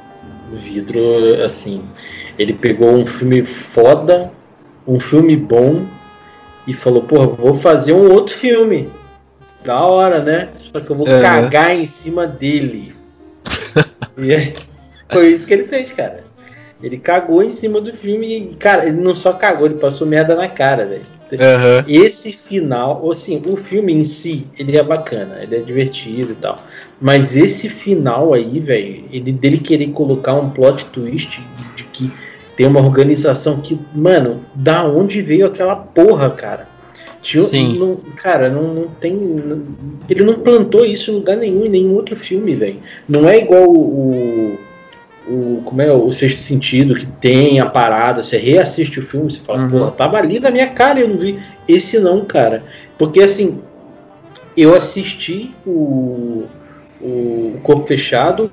[0.57, 1.83] Vidro, assim,
[2.39, 4.33] ele pegou um filme foda,
[4.87, 5.87] um filme bom,
[6.67, 8.91] e falou, porra, vou fazer um outro filme.
[9.65, 10.51] Da hora, né?
[10.59, 11.21] Só que eu vou é.
[11.21, 12.95] cagar em cima dele.
[14.19, 14.53] e aí,
[15.11, 16.22] foi isso que ele fez, cara.
[16.83, 20.35] Ele cagou em cima do filme e, cara, ele não só cagou, ele passou merda
[20.35, 21.03] na cara, velho.
[21.33, 21.85] Uhum.
[21.87, 26.57] Esse final, assim, o filme em si, ele é bacana, ele é divertido e tal.
[27.01, 31.41] Mas esse final aí, velho, ele dele querer colocar um plot twist
[31.76, 32.12] de, que
[32.57, 36.68] tem uma organização que, mano, da onde veio aquela porra, cara?
[37.22, 37.78] Tinha, Sim.
[37.78, 39.14] Não, cara, não, não tem.
[39.14, 39.62] Não,
[40.11, 42.78] ele não plantou isso em lugar nenhum, em nenhum outro filme, velho.
[43.09, 44.59] Não é igual o, o
[45.27, 49.41] o, como é o sexto sentido, que tem a parada, você reassiste o filme, você
[49.41, 49.70] fala, uhum.
[49.70, 51.39] pô, tava ali na minha cara e eu não vi.
[51.68, 52.64] Esse não, cara.
[52.99, 53.61] Porque assim,
[54.57, 56.45] eu assisti o,
[57.01, 58.51] o Corpo Fechado,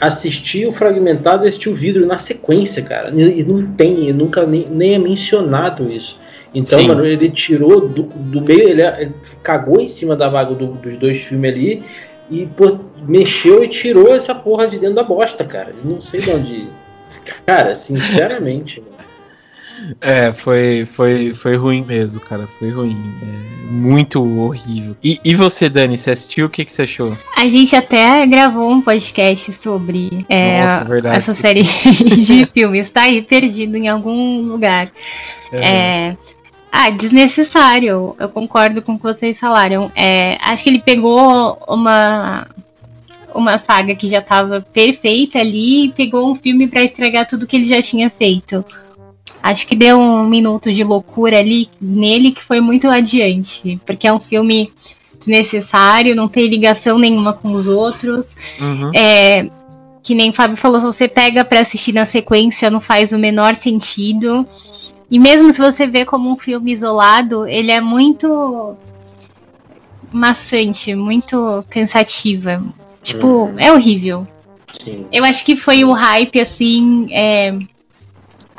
[0.00, 3.10] assisti o Fragmentado e assisti o Vidro na sequência, cara.
[3.10, 6.18] E não tem, nunca nem, nem é mencionado isso.
[6.52, 6.88] Então, Sim.
[6.88, 10.96] mano, ele tirou do, do meio, ele, ele, cagou em cima da vaga do, dos
[10.96, 11.84] dois filmes ali
[12.30, 15.74] e pô, mexeu e tirou essa porra de dentro da bosta, cara.
[15.76, 16.68] Eu não sei de onde.
[17.44, 18.82] Cara, sinceramente.
[20.00, 22.46] É, foi, foi, foi ruim mesmo, cara.
[22.58, 22.96] Foi ruim.
[23.22, 24.96] É muito horrível.
[25.02, 26.46] E, e você, Dani, você assistiu?
[26.46, 27.16] O que, que você achou?
[27.36, 31.62] A gente até gravou um podcast sobre é, Nossa, verdade, essa série
[32.22, 32.90] de filmes.
[32.90, 34.90] Tá aí perdido em algum lugar.
[35.52, 35.58] É.
[35.58, 36.16] é
[36.70, 38.14] ah, desnecessário.
[38.18, 39.90] Eu concordo com o que vocês falaram.
[39.94, 42.46] É, acho que ele pegou uma
[43.32, 47.56] uma saga que já estava perfeita ali e pegou um filme para estragar tudo que
[47.56, 48.64] ele já tinha feito.
[49.42, 54.12] Acho que deu um minuto de loucura ali nele que foi muito adiante, porque é
[54.12, 54.72] um filme
[55.18, 58.34] desnecessário, não tem ligação nenhuma com os outros.
[58.60, 58.90] Uhum.
[58.94, 59.48] É,
[60.02, 63.18] que nem o Fábio falou, se você pega para assistir na sequência, não faz o
[63.18, 64.46] menor sentido.
[65.10, 68.76] E mesmo se você vê como um filme isolado, ele é muito
[70.12, 72.62] maçante, muito cansativa.
[73.02, 73.58] Tipo, uhum.
[73.58, 74.26] é horrível.
[74.84, 75.06] Sim.
[75.12, 77.58] Eu acho que foi o hype, assim, é,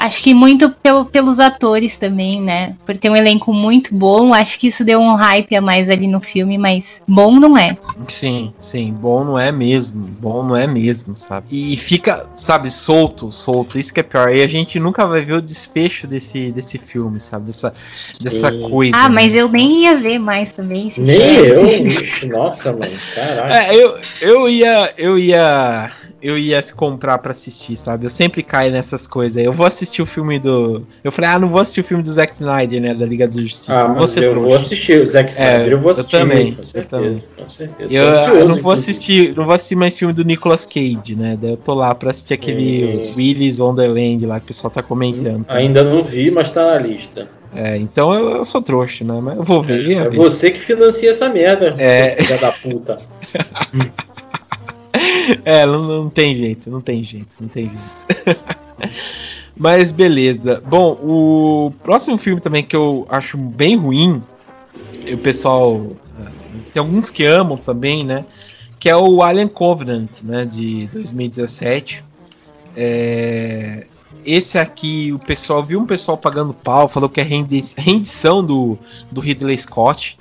[0.02, 2.76] Acho que muito pelo, pelos atores também, né?
[2.84, 6.08] Por ter um elenco muito bom, acho que isso deu um hype a mais ali
[6.08, 7.78] no filme, mas bom não é.
[8.08, 10.08] Sim, sim, bom não é mesmo.
[10.20, 11.46] Bom não é mesmo, sabe?
[11.52, 13.78] E fica, sabe, solto, solto.
[13.78, 14.34] Isso que é pior.
[14.34, 17.46] E a gente nunca vai ver o desfecho desse, desse filme, sabe?
[17.46, 17.72] Dessa,
[18.20, 18.98] dessa coisa.
[18.98, 19.14] Ah, né?
[19.14, 20.92] mas eu nem ia ver mais também.
[20.98, 21.62] Nem eu?
[22.36, 23.54] Nossa, mano, caralho.
[23.54, 24.94] É, eu, eu ia.
[24.98, 25.92] Eu ia
[26.22, 28.06] eu ia se comprar para assistir, sabe?
[28.06, 29.44] Eu sempre caio nessas coisas.
[29.44, 30.86] Eu vou assistir o filme do.
[31.04, 32.94] Eu falei, ah, não vou assistir o filme do Zack Snyder, né?
[32.94, 33.74] Da Liga da Justiça.
[33.74, 34.50] Ah, mas eu trouxa.
[34.50, 36.16] vou assistir o Zack Snyder, é, eu vou assistir.
[36.16, 37.24] Eu também, com certeza, eu também.
[37.38, 37.94] Com certeza.
[37.94, 41.38] Eu, eu não vou assistir, não vou assistir mais filme do Nicolas Cage, né?
[41.42, 43.14] Daí eu tô lá pra assistir aquele.
[43.18, 45.46] Willis Wonderland lá que o pessoal tá comentando.
[45.48, 47.28] Ainda não vi, mas tá na lista.
[47.54, 49.20] É, então eu, eu, sou trouxa, né?
[49.22, 49.92] Mas eu vou ver.
[49.92, 52.12] É, é você que financia essa merda, é...
[52.12, 52.98] filha da puta.
[55.46, 58.40] é, não, não, tem jeito, não tem jeito, não tem jeito.
[59.56, 60.62] Mas beleza.
[60.66, 64.22] Bom, o próximo filme também que eu acho bem ruim,
[65.12, 65.86] o pessoal.
[66.74, 68.26] Tem alguns que amam também, né?
[68.80, 70.46] Que é o Alien Covenant, né?
[70.46, 72.04] De 2017.
[72.76, 73.86] É,
[74.26, 78.78] esse aqui, o pessoal viu um pessoal pagando pau, falou que é rendição do,
[79.12, 80.18] do Ridley Scott.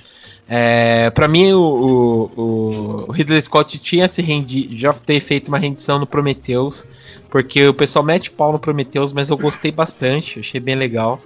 [0.53, 5.57] É, para mim, o, o, o, Ridley Scott tinha se rendido, já ter feito uma
[5.57, 6.85] rendição no Prometheus,
[7.29, 11.21] porque o pessoal mete pau no Prometheus, mas eu gostei bastante, achei bem legal.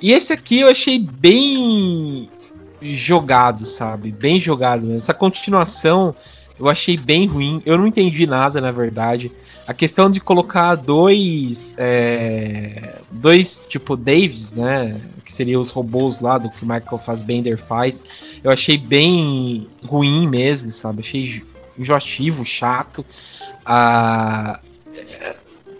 [0.00, 2.30] E esse aqui eu achei bem
[2.80, 4.12] jogado, sabe?
[4.12, 4.98] Bem jogado mesmo.
[4.98, 6.14] Essa continuação
[6.56, 9.32] eu achei bem ruim, eu não entendi nada, na verdade.
[9.66, 11.72] A questão de colocar dois.
[11.76, 15.00] É, dois, tipo, Daves, né?
[15.24, 18.02] Que seriam os robôs lá do que o Michael Fassbender faz.
[18.42, 21.00] Eu achei bem ruim mesmo, sabe?
[21.00, 21.42] Achei
[21.78, 23.04] enjoativo, chato.
[23.64, 24.60] Ah,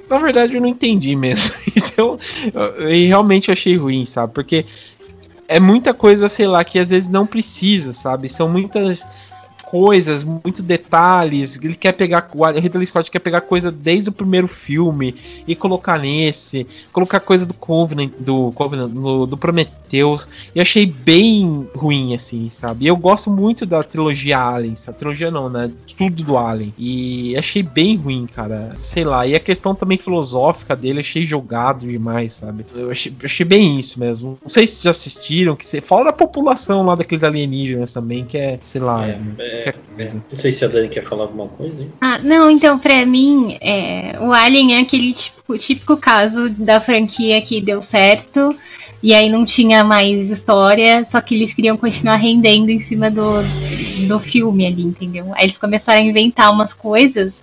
[0.08, 1.52] na verdade, eu não entendi mesmo.
[1.74, 2.18] Isso eu,
[2.54, 4.32] eu, eu realmente achei ruim, sabe?
[4.32, 4.64] Porque
[5.48, 8.28] é muita coisa, sei lá, que às vezes não precisa, sabe?
[8.28, 9.06] São muitas
[9.72, 11.58] coisas, muitos detalhes.
[11.62, 12.28] Ele quer pegar.
[12.34, 15.14] O Ridley Scott quer pegar coisa desde o primeiro filme
[15.48, 16.66] e colocar nesse.
[16.92, 20.28] Colocar coisa do Covenant, do, Covenant, do, do Prometheus.
[20.54, 22.86] E achei bem ruim, assim, sabe?
[22.86, 24.74] Eu gosto muito da trilogia Alien.
[24.86, 25.70] A trilogia não, né?
[25.96, 26.74] Tudo do Alien.
[26.76, 28.74] E achei bem ruim, cara.
[28.78, 29.26] Sei lá.
[29.26, 32.66] E a questão também filosófica dele, achei jogado demais, sabe?
[32.74, 34.38] Eu achei, achei bem isso mesmo.
[34.42, 35.56] Não sei se já assistiram.
[35.56, 39.08] que Fala da população lá daqueles alienígenas também, que é, sei lá.
[39.08, 40.22] É, é qualquer coisa.
[40.30, 41.82] Não sei se a Dani quer falar alguma coisa.
[41.82, 41.92] Hein?
[42.00, 47.40] Ah, não, então, pra mim, é, o Alien é aquele típico, típico caso da franquia
[47.40, 48.56] que deu certo.
[49.02, 53.42] E aí não tinha mais história, só que eles queriam continuar rendendo em cima do,
[54.06, 55.32] do filme ali, entendeu?
[55.34, 57.42] Aí eles começaram a inventar umas coisas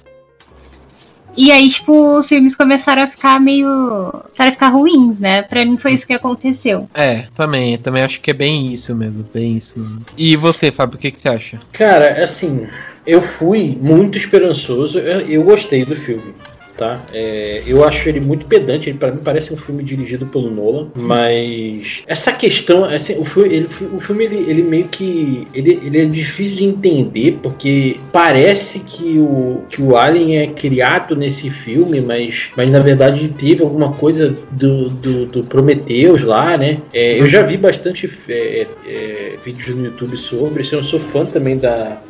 [1.41, 3.65] e aí, tipo, os filmes começaram a ficar meio.
[3.65, 5.41] Começaram a ficar ruins, né?
[5.41, 6.89] Pra mim foi isso que aconteceu.
[6.93, 7.77] É, também.
[7.77, 9.25] Também acho que é bem isso mesmo.
[9.33, 10.05] Bem isso mesmo.
[10.17, 11.57] E você, Fábio, o que, que você acha?
[11.71, 12.67] Cara, assim,
[13.07, 14.99] eu fui muito esperançoso.
[14.99, 16.35] Eu, eu gostei do filme
[16.79, 17.01] tá?
[17.13, 20.87] É, eu acho ele muito pedante, ele para mim parece um filme dirigido pelo Nolan,
[20.95, 25.99] mas essa questão, assim, o filme, ele, o filme ele, ele meio que ele, ele
[25.99, 31.99] é difícil de entender porque parece que o, que o Alien é criado nesse filme,
[31.99, 36.77] mas, mas na verdade teve alguma coisa do, do, do Prometheus lá, né?
[36.93, 41.25] É, eu já vi bastante é, é vídeos no YouTube sobre isso, eu sou fã
[41.25, 42.01] também da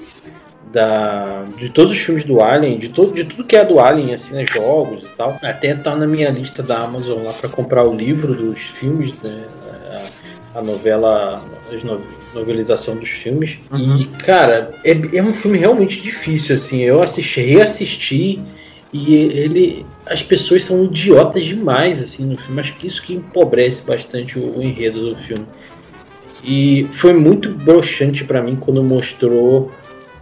[0.72, 4.14] da, de todos os filmes do Alien, de, todo, de tudo que é do Alien,
[4.14, 5.38] assim, né, jogos e tal.
[5.42, 9.46] Até tá na minha lista da Amazon lá para comprar o livro dos filmes, né,
[10.54, 13.58] a, a novela, a novelização dos filmes.
[13.72, 13.98] Uhum.
[13.98, 16.82] E, cara, é, é um filme realmente difícil, assim.
[16.82, 18.42] Eu assisti, reassisti
[18.94, 19.86] e ele.
[20.06, 22.62] As pessoas são idiotas demais, assim, no filme.
[22.62, 25.46] Acho que isso que empobrece bastante o, o enredo do filme.
[26.44, 29.72] E foi muito broxante para mim quando mostrou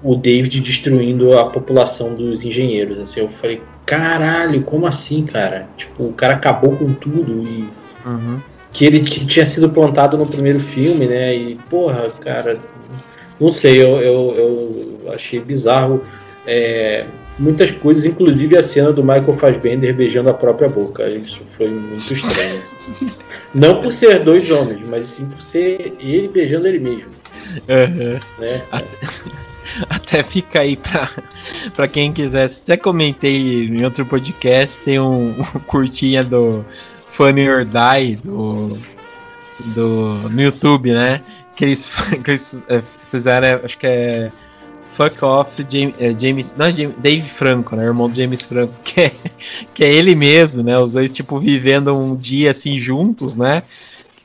[0.03, 2.99] o David destruindo a população dos engenheiros.
[2.99, 5.67] Assim, eu falei, caralho, como assim, cara?
[5.75, 7.69] Tipo, o cara acabou com tudo e.
[8.05, 8.39] Uhum.
[8.71, 11.35] Que ele que tinha sido plantado no primeiro filme, né?
[11.35, 12.59] E, porra, cara,
[13.39, 14.35] não sei, eu, eu,
[15.05, 16.03] eu achei bizarro.
[16.45, 17.05] É,
[17.39, 21.09] muitas coisas, inclusive a cena do Michael Fassbender beijando a própria boca.
[21.09, 22.61] Isso foi muito estranho.
[23.53, 27.09] não por ser dois homens, mas sim por ser ele beijando ele mesmo.
[27.67, 28.19] Uhum.
[28.39, 28.61] Né?
[29.89, 31.09] Até, fica aí pra,
[31.75, 32.45] pra quem quiser.
[32.45, 36.65] Até comentei em outro podcast, tem um, um curtinha do
[37.07, 38.77] Funny or Die do,
[39.75, 41.21] do, no YouTube, né?
[41.55, 41.89] Que eles,
[42.23, 44.31] que eles é, fizeram, acho que é
[44.97, 49.01] Fuck Off James, é, James não, James, Dave Franco, né, irmão do James Franco, que
[49.01, 49.11] é,
[49.71, 53.61] que é ele mesmo, né, os dois, tipo, vivendo um dia, assim, juntos, né,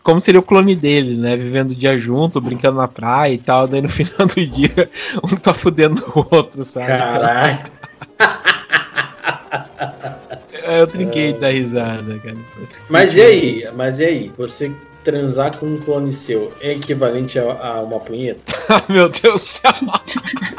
[0.02, 3.66] como seria o clone dele, né, vivendo o dia junto, brincando na praia e tal,
[3.66, 4.90] daí no final do dia,
[5.22, 6.86] um tá fudendo o outro, sabe?
[6.86, 7.58] Caralho!
[10.64, 11.32] Eu trinquei é...
[11.32, 12.36] da risada, cara.
[12.88, 13.68] Mas e aí?
[13.74, 14.32] Mas e aí?
[14.38, 14.72] Você
[15.04, 18.40] transar com um clone seu é equivalente a, a uma punheta?
[18.72, 19.72] Ah, meu Deus do céu!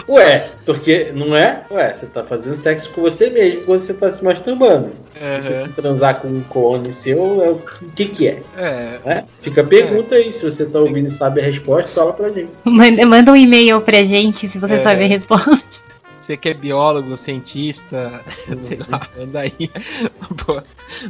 [0.07, 1.65] Ué, porque não é?
[1.71, 4.91] Ué, você tá fazendo sexo com você mesmo quando você tá se masturbando.
[5.19, 5.41] Uhum.
[5.41, 7.61] Se você transar com um clone seu, é o
[7.95, 8.43] que que é?
[8.55, 8.99] É.
[9.05, 9.23] é?
[9.41, 10.19] Fica a pergunta é.
[10.19, 12.51] aí, se você tá ouvindo e sabe a resposta, fala pra gente.
[12.65, 14.79] Manda, manda um e-mail pra gente se você é.
[14.79, 15.81] sabe a resposta.
[16.23, 18.23] Você que é biólogo, cientista,
[18.57, 19.69] sei lá, anda aí.
[20.45, 20.63] Boa,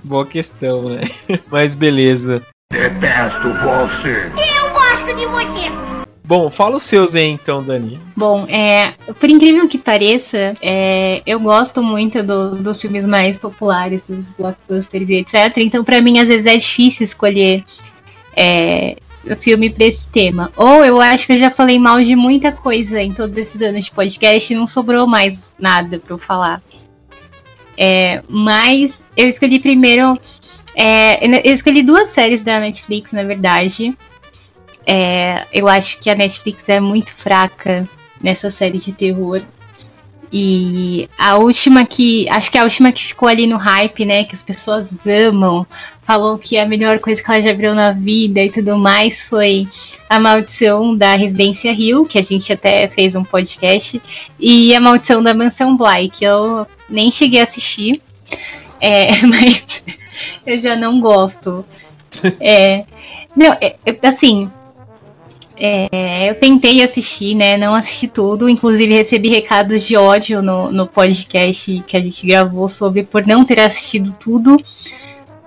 [0.04, 1.02] boa questão, né?
[1.52, 2.42] Mas beleza.
[2.74, 4.32] Detesto você.
[4.36, 5.72] Eu gosto de você.
[6.26, 8.00] Bom, fala os seus aí então, Dani.
[8.18, 14.08] Bom, é, por incrível que pareça, é, eu gosto muito do, dos filmes mais populares,
[14.08, 15.56] dos blockbusters e etc.
[15.58, 17.64] Então, para mim, às vezes é difícil escolher
[18.36, 20.52] é, o filme pra esse tema.
[20.58, 23.86] Ou eu acho que eu já falei mal de muita coisa em todos esses anos
[23.86, 26.60] de podcast e não sobrou mais nada para eu falar.
[27.78, 30.20] É, mas eu escolhi primeiro
[30.76, 33.96] é, eu escolhi duas séries da Netflix, na verdade.
[34.86, 37.88] É, eu acho que a Netflix é muito fraca
[38.22, 39.42] nessa série de terror.
[40.36, 42.28] E a última que.
[42.28, 44.24] Acho que a última que ficou ali no hype, né?
[44.24, 45.66] Que as pessoas amam.
[46.02, 49.68] Falou que a melhor coisa que ela já viu na vida e tudo mais foi
[50.10, 54.02] A Maldição da Residência Rio, que a gente até fez um podcast.
[54.40, 58.02] E A Maldição da Mansão Bly, que eu nem cheguei a assistir.
[58.82, 59.64] É, mas
[60.46, 61.66] eu já não gosto.
[62.40, 62.86] é,
[63.36, 64.50] não, é, assim,
[65.56, 67.58] é, eu tentei assistir, né?
[67.58, 68.50] Não assisti tudo.
[68.50, 73.46] Inclusive recebi recados de ódio no, no podcast que a gente gravou sobre por não
[73.46, 74.58] ter assistido tudo.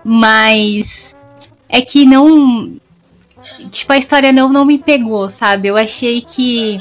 [0.05, 1.14] Mas
[1.68, 2.72] é que não.
[3.70, 5.68] Tipo, a história não, não me pegou, sabe?
[5.68, 6.79] Eu achei que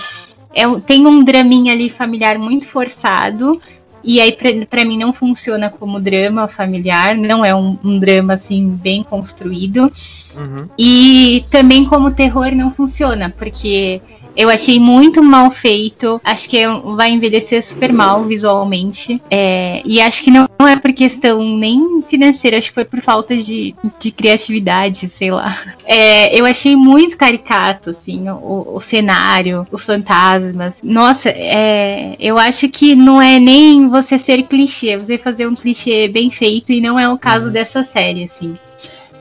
[0.54, 3.60] é, tem um draminha ali familiar muito forçado.
[4.06, 4.38] E aí,
[4.70, 9.91] para mim, não funciona como drama familiar, não é um, um drama assim bem construído.
[10.36, 10.70] Uhum.
[10.78, 14.01] E também como terror não funciona, porque
[14.36, 16.19] eu achei muito mal feito.
[16.23, 16.57] Acho que
[16.95, 19.21] vai envelhecer super mal visualmente.
[19.29, 23.01] É, e acho que não, não, é por questão nem financeira, acho que foi por
[23.01, 25.57] falta de, de criatividade, sei lá.
[25.86, 30.79] É, eu achei muito caricato, assim, o, o cenário, os fantasmas.
[30.83, 36.07] Nossa, é, eu acho que não é nem você ser clichê, você fazer um clichê
[36.07, 37.53] bem feito, e não é o caso uhum.
[37.53, 38.57] dessa série, assim.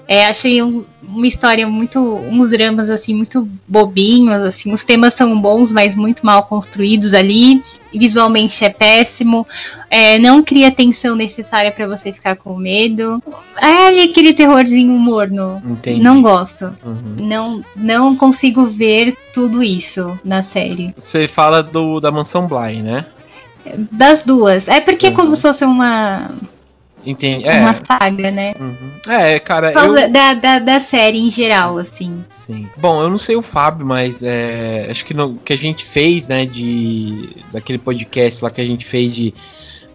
[0.06, 2.00] É, achei um, uma história muito.
[2.00, 4.72] uns dramas assim, muito bobinhos, assim.
[4.72, 7.62] Os temas são bons, mas muito mal construídos ali.
[7.92, 9.46] Visualmente é péssimo.
[9.88, 13.22] É, não cria tensão necessária para você ficar com medo.
[13.56, 15.62] É aquele terrorzinho morno.
[15.64, 16.02] Entendi.
[16.02, 16.76] Não gosto.
[16.84, 17.16] Uhum.
[17.20, 20.92] Não, não consigo ver tudo isso na série.
[20.96, 23.06] Você fala do da mansão Bly, né?
[23.90, 24.68] Das duas.
[24.68, 25.12] É porque uhum.
[25.12, 26.30] é como se fosse uma
[27.06, 27.46] Entendi.
[27.46, 27.60] É.
[27.60, 28.54] Uma saga, né?
[28.58, 29.12] Uhum.
[29.12, 29.72] É, cara.
[29.72, 30.10] Eu...
[30.10, 32.24] Da, da, da série em geral, assim.
[32.30, 32.68] Sim.
[32.76, 36.28] Bom, eu não sei o Fábio, mas é, acho que no que a gente fez,
[36.28, 37.30] né, de.
[37.52, 39.34] Daquele podcast lá que a gente fez de.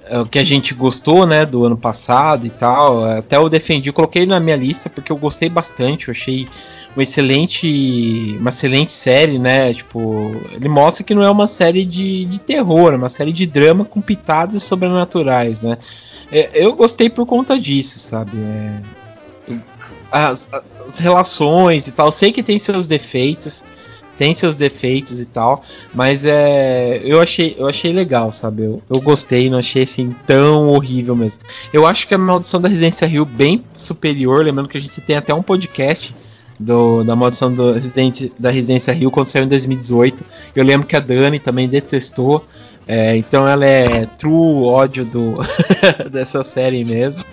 [0.05, 3.05] É, o que a gente gostou, né, do ano passado e tal.
[3.05, 6.07] Até eu defendi, eu coloquei na minha lista porque eu gostei bastante.
[6.07, 6.47] Eu achei
[6.95, 9.73] uma excelente, uma excelente série, né?
[9.73, 13.45] Tipo, ele mostra que não é uma série de, de terror, é uma série de
[13.45, 15.77] drama com pitadas sobrenaturais, né?
[16.31, 18.37] É, eu gostei por conta disso, sabe?
[18.37, 18.81] É,
[20.11, 20.49] as,
[20.85, 23.63] as, relações e tal, sei que tem seus defeitos,
[24.17, 25.63] tem seus defeitos e tal,
[25.93, 28.63] mas é, eu achei, eu achei legal, sabe?
[28.63, 31.43] Eu, eu gostei, não achei assim tão horrível mesmo.
[31.71, 35.15] Eu acho que a Maldição da Residência Rio bem superior, lembrando que a gente tem
[35.15, 36.13] até um podcast
[36.59, 40.25] do, da maldição do Residente, da Residência Rio quando saiu em 2018.
[40.55, 42.43] Eu lembro que a Dani também detestou.
[42.87, 45.35] É, então ela é true ódio do
[46.11, 47.23] dessa série mesmo.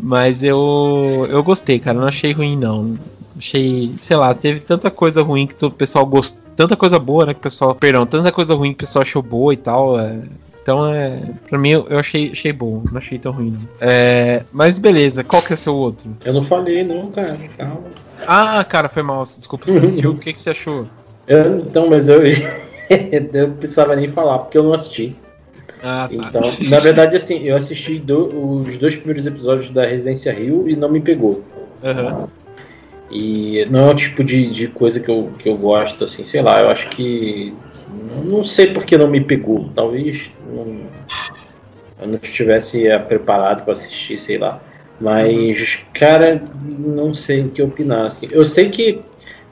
[0.00, 1.98] Mas eu, eu gostei, cara.
[1.98, 2.96] Não achei ruim, não.
[3.36, 6.42] Achei, sei lá, teve tanta coisa ruim que o pessoal gostou.
[6.56, 7.34] Tanta coisa boa, né?
[7.34, 7.74] Que o pessoal.
[7.74, 9.98] Perdão, tanta coisa ruim que o pessoal achou boa e tal.
[9.98, 10.22] É,
[10.62, 12.84] então, é, pra mim, eu achei, achei bom.
[12.90, 13.60] Não achei tão ruim, não.
[13.80, 16.16] É, mas beleza, qual que é o seu outro?
[16.24, 17.36] Eu não falei, não, cara.
[17.58, 18.03] Calma.
[18.26, 19.22] Ah, cara, foi mal.
[19.22, 20.12] Desculpa, você assistiu.
[20.12, 20.86] o que, que você achou?
[21.26, 22.22] Eu, então, mas eu,
[23.32, 25.16] eu precisava nem falar, porque eu não assisti.
[25.82, 26.14] Ah, tá.
[26.14, 30.74] Então, na verdade, assim, eu assisti do, os dois primeiros episódios da Residência Rio e
[30.74, 31.44] não me pegou.
[31.82, 32.26] Uhum.
[33.10, 36.42] E não é o tipo de, de coisa que eu, que eu gosto, assim, sei
[36.42, 37.54] lá, eu acho que.
[38.24, 39.70] Não sei porque não me pegou.
[39.74, 40.80] Talvez não,
[42.00, 44.60] eu não estivesse é, preparado para assistir, sei lá.
[45.00, 48.06] Mas, cara, não sei o que opinar.
[48.06, 48.28] Assim.
[48.30, 49.00] Eu sei que,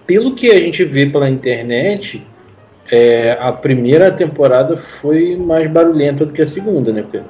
[0.07, 2.25] pelo que a gente vê pela internet,
[2.91, 7.03] é, a primeira temporada foi mais barulhenta do que a segunda, né?
[7.03, 7.21] Porque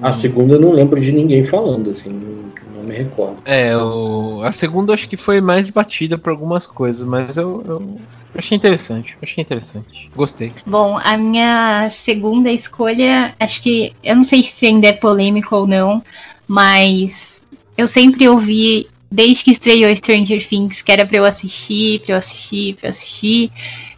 [0.00, 0.12] a uhum.
[0.12, 3.36] segunda eu não lembro de ninguém falando, assim, não, não me recordo.
[3.44, 7.96] É, o, a segunda acho que foi mais batida por algumas coisas, mas eu, eu
[8.34, 10.10] achei interessante, achei interessante.
[10.16, 10.52] Gostei.
[10.66, 15.66] Bom, a minha segunda escolha, acho que, eu não sei se ainda é polêmico ou
[15.66, 16.02] não,
[16.50, 17.40] mas
[17.78, 22.18] eu sempre ouvi, desde que estreou Stranger Things, que era pra eu assistir, pra eu
[22.18, 23.52] assistir, pra eu assistir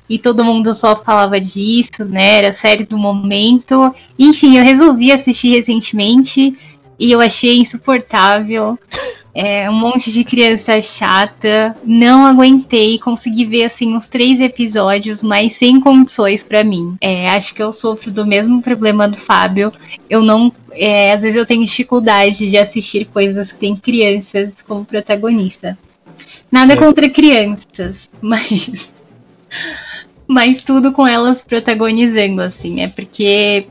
[0.06, 2.40] e todo mundo só falava disso, né?
[2.40, 3.94] Era série do momento.
[4.18, 6.54] Enfim, eu resolvi assistir recentemente
[6.98, 8.78] e eu achei insuportável.
[9.34, 11.74] É, um monte de criança chata.
[11.82, 12.98] Não aguentei.
[12.98, 16.96] Consegui ver assim uns três episódios, mas sem condições para mim.
[17.00, 19.72] É, acho que eu sofro do mesmo problema do Fábio.
[20.08, 20.52] Eu não.
[20.74, 25.78] É, às vezes eu tenho dificuldade de assistir coisas que tem crianças como protagonista.
[26.50, 26.76] Nada é.
[26.76, 28.90] contra crianças, mas
[30.26, 33.66] mas tudo com elas protagonizando, assim, é porque.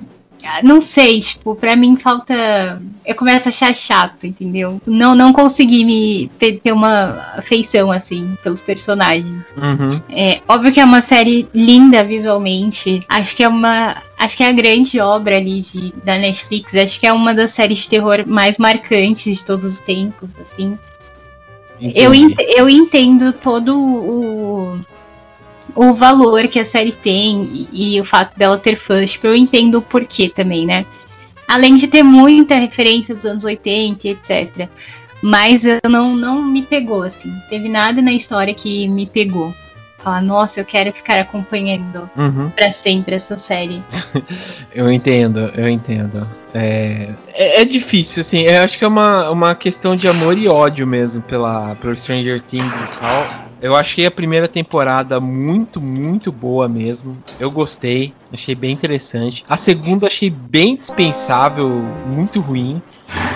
[0.64, 2.82] Não sei, tipo, pra mim falta.
[3.06, 4.82] Eu começo a achar chato, entendeu?
[4.86, 9.44] Não, não consegui me ter, uma afeição, assim, pelos personagens.
[9.58, 10.02] Uhum.
[10.10, 13.04] É, óbvio que é uma série linda visualmente.
[13.10, 13.98] Acho que é uma.
[14.18, 16.76] Acho que é a grande obra ali de, da Netflix.
[16.76, 20.78] Acho que é uma das séries de terror mais marcantes de todos os tempos, assim.
[21.96, 22.12] Eu,
[22.56, 24.80] eu entendo todo o,
[25.76, 29.12] o valor que a série tem e, e o fato dela ter fãs.
[29.12, 30.86] Tipo, eu entendo o porquê também, né?
[31.48, 34.70] Além de ter muita referência dos anos 80 e etc.
[35.22, 37.32] Mas eu não, não me pegou, assim.
[37.50, 39.54] Teve nada na história que me pegou.
[40.04, 42.50] Falar, nossa, eu quero ficar acompanhando uhum.
[42.50, 43.84] para sempre essa série.
[44.74, 46.28] eu entendo, eu entendo.
[46.54, 48.42] É, é, é, difícil, assim.
[48.42, 52.42] Eu acho que é uma, uma questão de amor e ódio mesmo pela, pelo Stranger
[52.42, 53.28] Things e tal.
[53.62, 57.16] Eu achei a primeira temporada muito, muito boa mesmo.
[57.40, 59.46] Eu gostei, achei bem interessante.
[59.48, 61.70] A segunda achei bem dispensável,
[62.08, 62.82] muito ruim.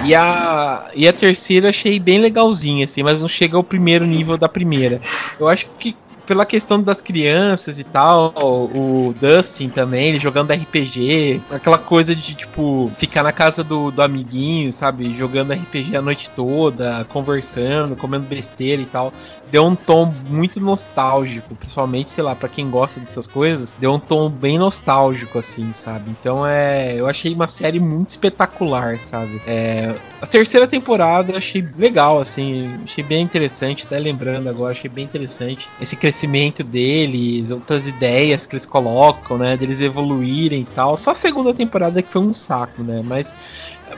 [0.03, 4.36] E a, e a terceira achei bem legalzinha, assim, mas não chega ao primeiro nível
[4.36, 4.99] da primeira.
[5.39, 5.95] Eu acho que
[6.26, 12.36] pela questão das crianças e tal, o Dustin também, ele jogando RPG, aquela coisa de,
[12.36, 15.16] tipo, ficar na casa do, do amiguinho, sabe?
[15.18, 19.14] Jogando RPG a noite toda, conversando, comendo besteira e tal.
[19.56, 23.99] Deu um tom muito nostálgico, principalmente, sei lá, para quem gosta dessas coisas, deu um
[23.99, 26.12] tom bem nostálgico, assim, sabe?
[26.12, 26.93] Então é.
[26.93, 29.41] Eu achei uma série muito espetacular, sabe?
[29.47, 34.89] É, a terceira temporada eu achei legal, assim, achei bem interessante, até lembrando agora, achei
[34.89, 39.56] bem interessante esse crescimento deles, outras ideias que eles colocam, né?
[39.56, 40.97] Deles evoluírem e tal.
[40.97, 43.01] Só a segunda temporada que foi um saco, né?
[43.06, 43.34] Mas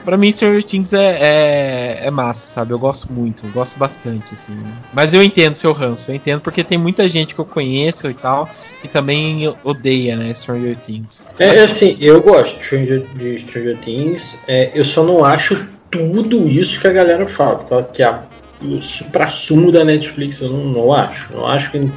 [0.04, 2.72] para mim Stranger Things é, é, é, massa, sabe?
[2.72, 4.56] Eu gosto muito, eu gosto bastante, assim.
[4.92, 8.14] Mas eu entendo seu ranço, eu entendo porque tem muita gente que eu conheço e
[8.14, 8.48] tal
[8.80, 11.30] que também odeia, né, Stranger Things.
[11.38, 16.46] É, assim, eu gosto de Stranger, de Stranger Things, é, eu só não acho tudo
[16.48, 18.22] isso que a galera fala, que a
[18.62, 21.32] o supra-sumo da Netflix, eu não, não acho.
[21.32, 21.90] Não acho que,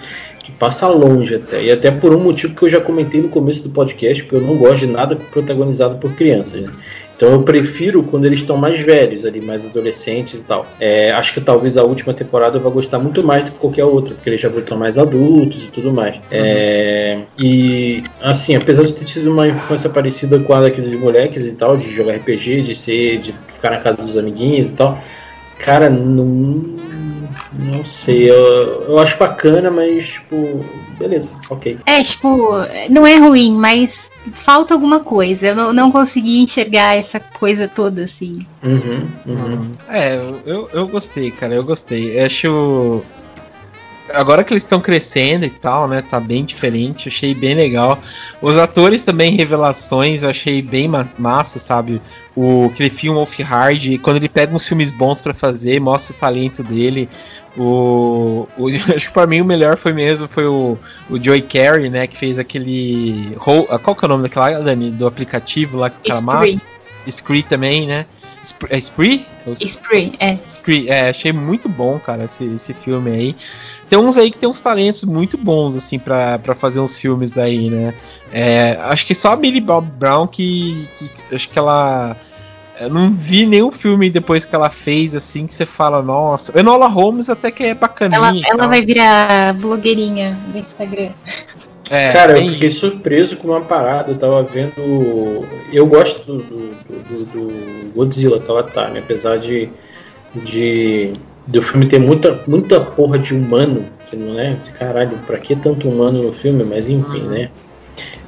[0.44, 1.64] que, passa longe até.
[1.64, 4.42] E até por um motivo que eu já comentei no começo do podcast, porque eu
[4.42, 6.62] não gosto de nada protagonizado por crianças.
[6.62, 6.72] Né?
[7.22, 10.66] Então eu prefiro quando eles estão mais velhos ali, mais adolescentes e tal.
[10.80, 13.86] É, acho que talvez a última temporada eu vá gostar muito mais do que qualquer
[13.86, 16.16] outra, porque eles já estão mais adultos e tudo mais.
[16.16, 16.22] Uhum.
[16.32, 21.54] É, e assim, apesar de ter tido uma infância parecida com a daqueles moleques e
[21.54, 24.98] tal, de jogar RPG, de ser, de ficar na casa dos amiguinhos e tal
[25.62, 26.82] Cara, não.
[27.54, 30.66] Não sei, eu, eu acho bacana, mas, tipo,
[30.98, 31.78] beleza, ok.
[31.86, 32.50] É, tipo,
[32.90, 35.48] não é ruim, mas falta alguma coisa.
[35.48, 38.46] Eu não, não consegui enxergar essa coisa toda, assim.
[38.64, 39.78] Uhum, uhum.
[39.88, 40.16] É,
[40.46, 42.20] eu, eu gostei, cara, eu gostei.
[42.20, 43.04] Eu acho
[44.14, 46.02] agora que eles estão crescendo e tal, né?
[46.02, 48.00] Tá bem diferente, achei bem legal.
[48.42, 52.02] Os atores também, revelações, achei bem massa, sabe?
[52.36, 56.20] O aquele filme Wolf Hard, quando ele pega uns filmes bons para fazer, mostra o
[56.20, 57.10] talento dele.
[57.58, 60.78] O, o acho que para mim o melhor foi mesmo foi o,
[61.10, 65.06] o Joey Carey, né, que fez aquele qual que é o nome daquela Dani do
[65.06, 66.22] aplicativo lá que o cara
[67.10, 68.06] Scree também, né?
[68.70, 69.26] É Spree?
[69.56, 70.38] Spree, é.
[70.48, 73.36] Spree, é, achei muito bom, cara, esse, esse filme aí.
[73.92, 77.38] Tem uns aí que tem uns talentos muito bons, assim, pra, pra fazer uns filmes
[77.38, 77.94] aí, né?
[78.32, 81.36] É, acho que só a Millie Bob Brown que, que.
[81.36, 82.16] Acho que ela.
[82.80, 86.58] Eu não vi nenhum filme depois que ela fez, assim, que você fala, nossa.
[86.58, 88.18] Enola Holmes até que é bacaninha.
[88.18, 91.10] Ela, ela vai virar blogueirinha do Instagram.
[91.90, 92.80] É, Cara, eu fiquei isso.
[92.80, 94.10] surpreso com uma parada.
[94.10, 95.46] Eu tava vendo.
[95.70, 96.74] Eu gosto do, do,
[97.10, 99.02] do, do Godzilla que ela tá, né?
[99.02, 99.68] Apesar de,
[100.34, 101.12] de
[101.52, 104.56] do filme ter muita, muita porra de humano, que não é.
[104.78, 106.64] Caralho, pra que tanto humano no filme?
[106.64, 107.30] Mas enfim, hum.
[107.30, 107.50] né?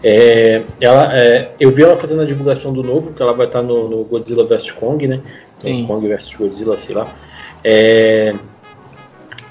[0.03, 3.61] É, ela, é, eu vi ela fazendo a divulgação do novo, que ela vai estar
[3.61, 5.21] no, no Godzilla vs Kong, né?
[5.61, 5.87] Sim.
[5.87, 7.07] Kong vs Godzilla, sei lá.
[7.63, 8.35] É,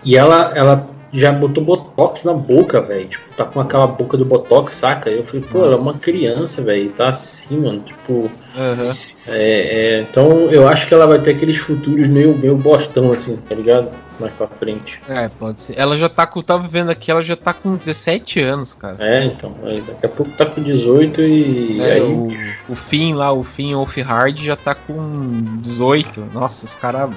[0.04, 3.06] e ela, ela já botou botox na boca, velho.
[3.06, 5.10] Tipo, tá com aquela boca do botox, saca?
[5.10, 6.90] Eu falei, pô, ela é uma criança, velho.
[6.90, 7.80] Tá assim, mano.
[7.80, 8.12] Tipo.
[8.12, 8.96] Uhum.
[9.26, 13.36] É, é, então eu acho que ela vai ter aqueles futuros meio, meio bostão, assim,
[13.36, 13.90] tá ligado?
[14.18, 15.00] Mais pra frente.
[15.08, 15.78] É, pode ser.
[15.78, 16.40] Ela já tá com.
[16.40, 18.96] Tava vendo aqui, ela já tá com 17 anos, cara.
[19.00, 19.54] É, então.
[19.86, 21.80] Daqui a pouco tá com 18 e.
[21.80, 22.02] É, aí...
[22.02, 22.28] o,
[22.68, 26.30] o Finn lá, o Finn Wolf Hard já tá com 18.
[26.32, 27.10] Nossa, os caras.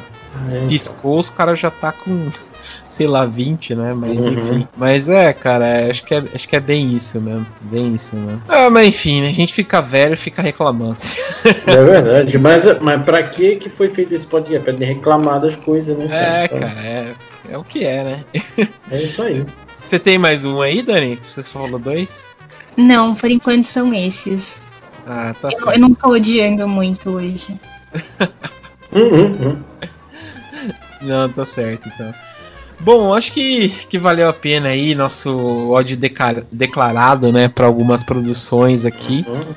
[0.49, 0.67] É, então.
[0.67, 2.29] piscou, os caras já tá com
[2.95, 3.93] sei lá, 20, né?
[3.93, 4.33] Mas uhum.
[4.33, 4.67] enfim.
[4.77, 7.45] Mas é, cara, é, acho que é, acho que é bem isso mesmo.
[7.63, 8.41] Bem isso mesmo.
[8.47, 9.27] Ah, mas enfim, né?
[9.27, 10.95] A gente fica velho e fica reclamando.
[11.67, 12.37] É verdade.
[12.37, 14.63] Mas, mas pra que que foi feito esse podcast?
[14.63, 16.05] Pra reclamar das coisas, né?
[16.05, 17.13] É, cara, cara é,
[17.49, 18.23] é o que é, né?
[18.89, 19.45] É isso aí.
[19.81, 21.19] Você tem mais um aí, Dani?
[21.21, 22.27] Você falou dois?
[22.77, 24.41] Não, por enquanto são esses.
[25.05, 25.73] Ah, tá eu, certo.
[25.73, 27.59] eu não tô odiando muito hoje.
[28.93, 29.63] uhum, uhum.
[31.01, 32.13] Não, tá certo, então.
[32.79, 35.97] Bom, acho que, que valeu a pena aí nosso ódio
[36.51, 39.25] declarado, né, para algumas produções aqui.
[39.27, 39.55] Uhum.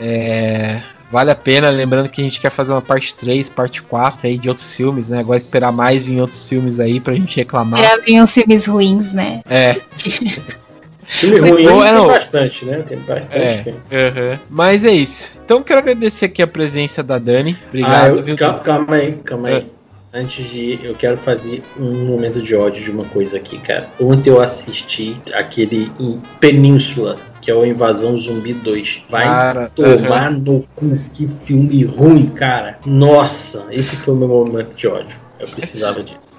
[0.00, 4.26] É, vale a pena, lembrando que a gente quer fazer uma parte 3, parte 4
[4.26, 5.20] aí de outros filmes, né?
[5.20, 7.80] Agora esperar mais em outros filmes aí pra gente reclamar.
[7.80, 9.42] Já vir uns filmes ruins, né?
[9.48, 9.76] É.
[11.04, 12.82] Filme ruim Bom, tem bastante, né?
[12.88, 13.74] Tem bastante.
[13.90, 15.32] É, Mas é isso.
[15.44, 17.58] Então quero agradecer aqui a presença da Dani.
[17.68, 18.36] Obrigado, ah, eu, viu?
[18.36, 19.54] Calma, calma aí, calma aí.
[19.54, 19.81] É.
[20.14, 20.78] Antes de.
[20.82, 23.88] Eu quero fazer um momento de ódio de uma coisa aqui, cara.
[23.98, 25.90] Ontem eu assisti aquele
[26.38, 29.04] Península, que é o Invasão Zumbi 2.
[29.08, 30.44] Vai cara, tomar uh -huh.
[30.44, 30.98] no cu.
[31.14, 32.78] Que filme ruim, cara.
[32.84, 35.16] Nossa, esse foi o meu momento de ódio.
[35.40, 36.32] Eu precisava disso.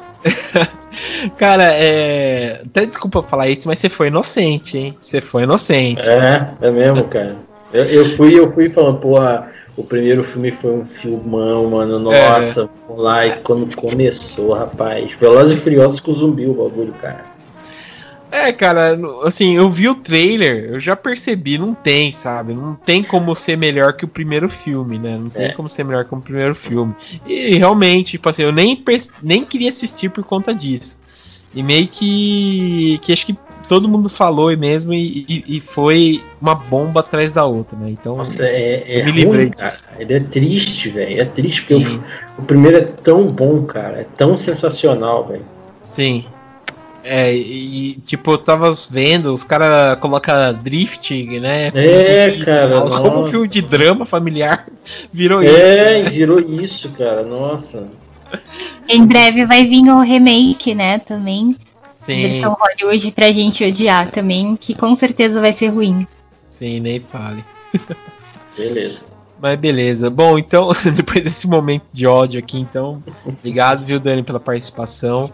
[1.37, 2.61] Cara, é.
[2.65, 4.97] Até desculpa falar isso, mas você foi inocente, hein?
[4.99, 6.01] Você foi inocente.
[6.01, 7.35] É, é mesmo, cara.
[7.73, 11.97] Eu, eu fui, eu fui falando, porra, o primeiro filme foi um filmão, mano.
[11.97, 12.93] Nossa, é.
[12.95, 15.11] lá e quando começou, rapaz.
[15.13, 17.33] Velozes e Furiosos com zumbi o bagulho, cara.
[18.33, 22.55] É, cara, assim, eu vi o trailer, eu já percebi, não tem, sabe?
[22.55, 25.17] Não tem como ser melhor que o primeiro filme, né?
[25.17, 25.51] Não tem é.
[25.51, 26.95] como ser melhor que o primeiro filme.
[27.27, 28.83] E realmente, tipo assim, eu nem,
[29.21, 30.99] nem queria assistir por conta disso.
[31.53, 32.99] E meio que.
[33.03, 33.37] que acho que
[33.73, 37.89] todo mundo falou mesmo e, e, e, foi uma bomba atrás da outra, né?
[37.89, 39.85] Então, Nossa, é, é me livrei ruim, disso.
[39.97, 41.19] Ele é triste, velho.
[41.19, 42.03] É triste porque o,
[42.37, 44.01] o, primeiro é tão bom, cara.
[44.01, 45.43] É tão sensacional, velho.
[45.81, 46.23] Sim.
[47.03, 51.71] É, e tipo, eu tava vendo, os caras colocam drift, né?
[51.73, 52.81] É, cara.
[53.01, 54.67] Como um filme de drama familiar
[55.11, 55.57] virou é, isso.
[55.57, 56.09] É, né?
[56.11, 57.23] virou isso, cara.
[57.23, 57.87] Nossa.
[58.87, 60.99] Em breve vai vir o remake, né?
[60.99, 61.55] Também.
[62.03, 62.23] Sim.
[62.23, 66.05] Versão Hollywood pra gente odiar também, que com certeza vai ser ruim.
[66.47, 67.43] Sim, nem fale.
[68.57, 69.13] Beleza.
[69.41, 70.09] Mas beleza.
[70.09, 75.31] Bom, então, depois desse momento de ódio aqui, então, obrigado, viu, Dani, pela participação.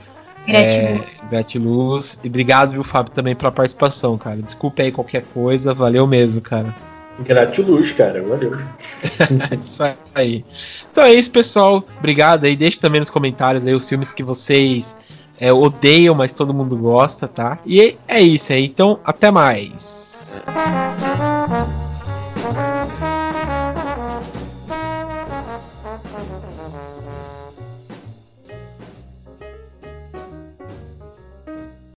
[0.47, 1.03] Gratiluz.
[1.03, 2.20] É, gratiluz.
[2.24, 4.38] E obrigado, viu, Fábio, também pela participação, cara.
[4.38, 6.74] Desculpa aí qualquer coisa, valeu mesmo, cara.
[7.20, 8.57] Gratiluz, cara, valeu.
[9.61, 9.84] isso
[10.15, 10.45] aí.
[10.91, 11.84] Então é isso, pessoal.
[11.97, 12.55] Obrigado aí.
[12.55, 14.97] Deixe também nos comentários aí os filmes que vocês
[15.39, 17.59] é, odeiam, mas todo mundo gosta, tá?
[17.65, 18.65] E é isso aí.
[18.65, 20.43] Então, até mais.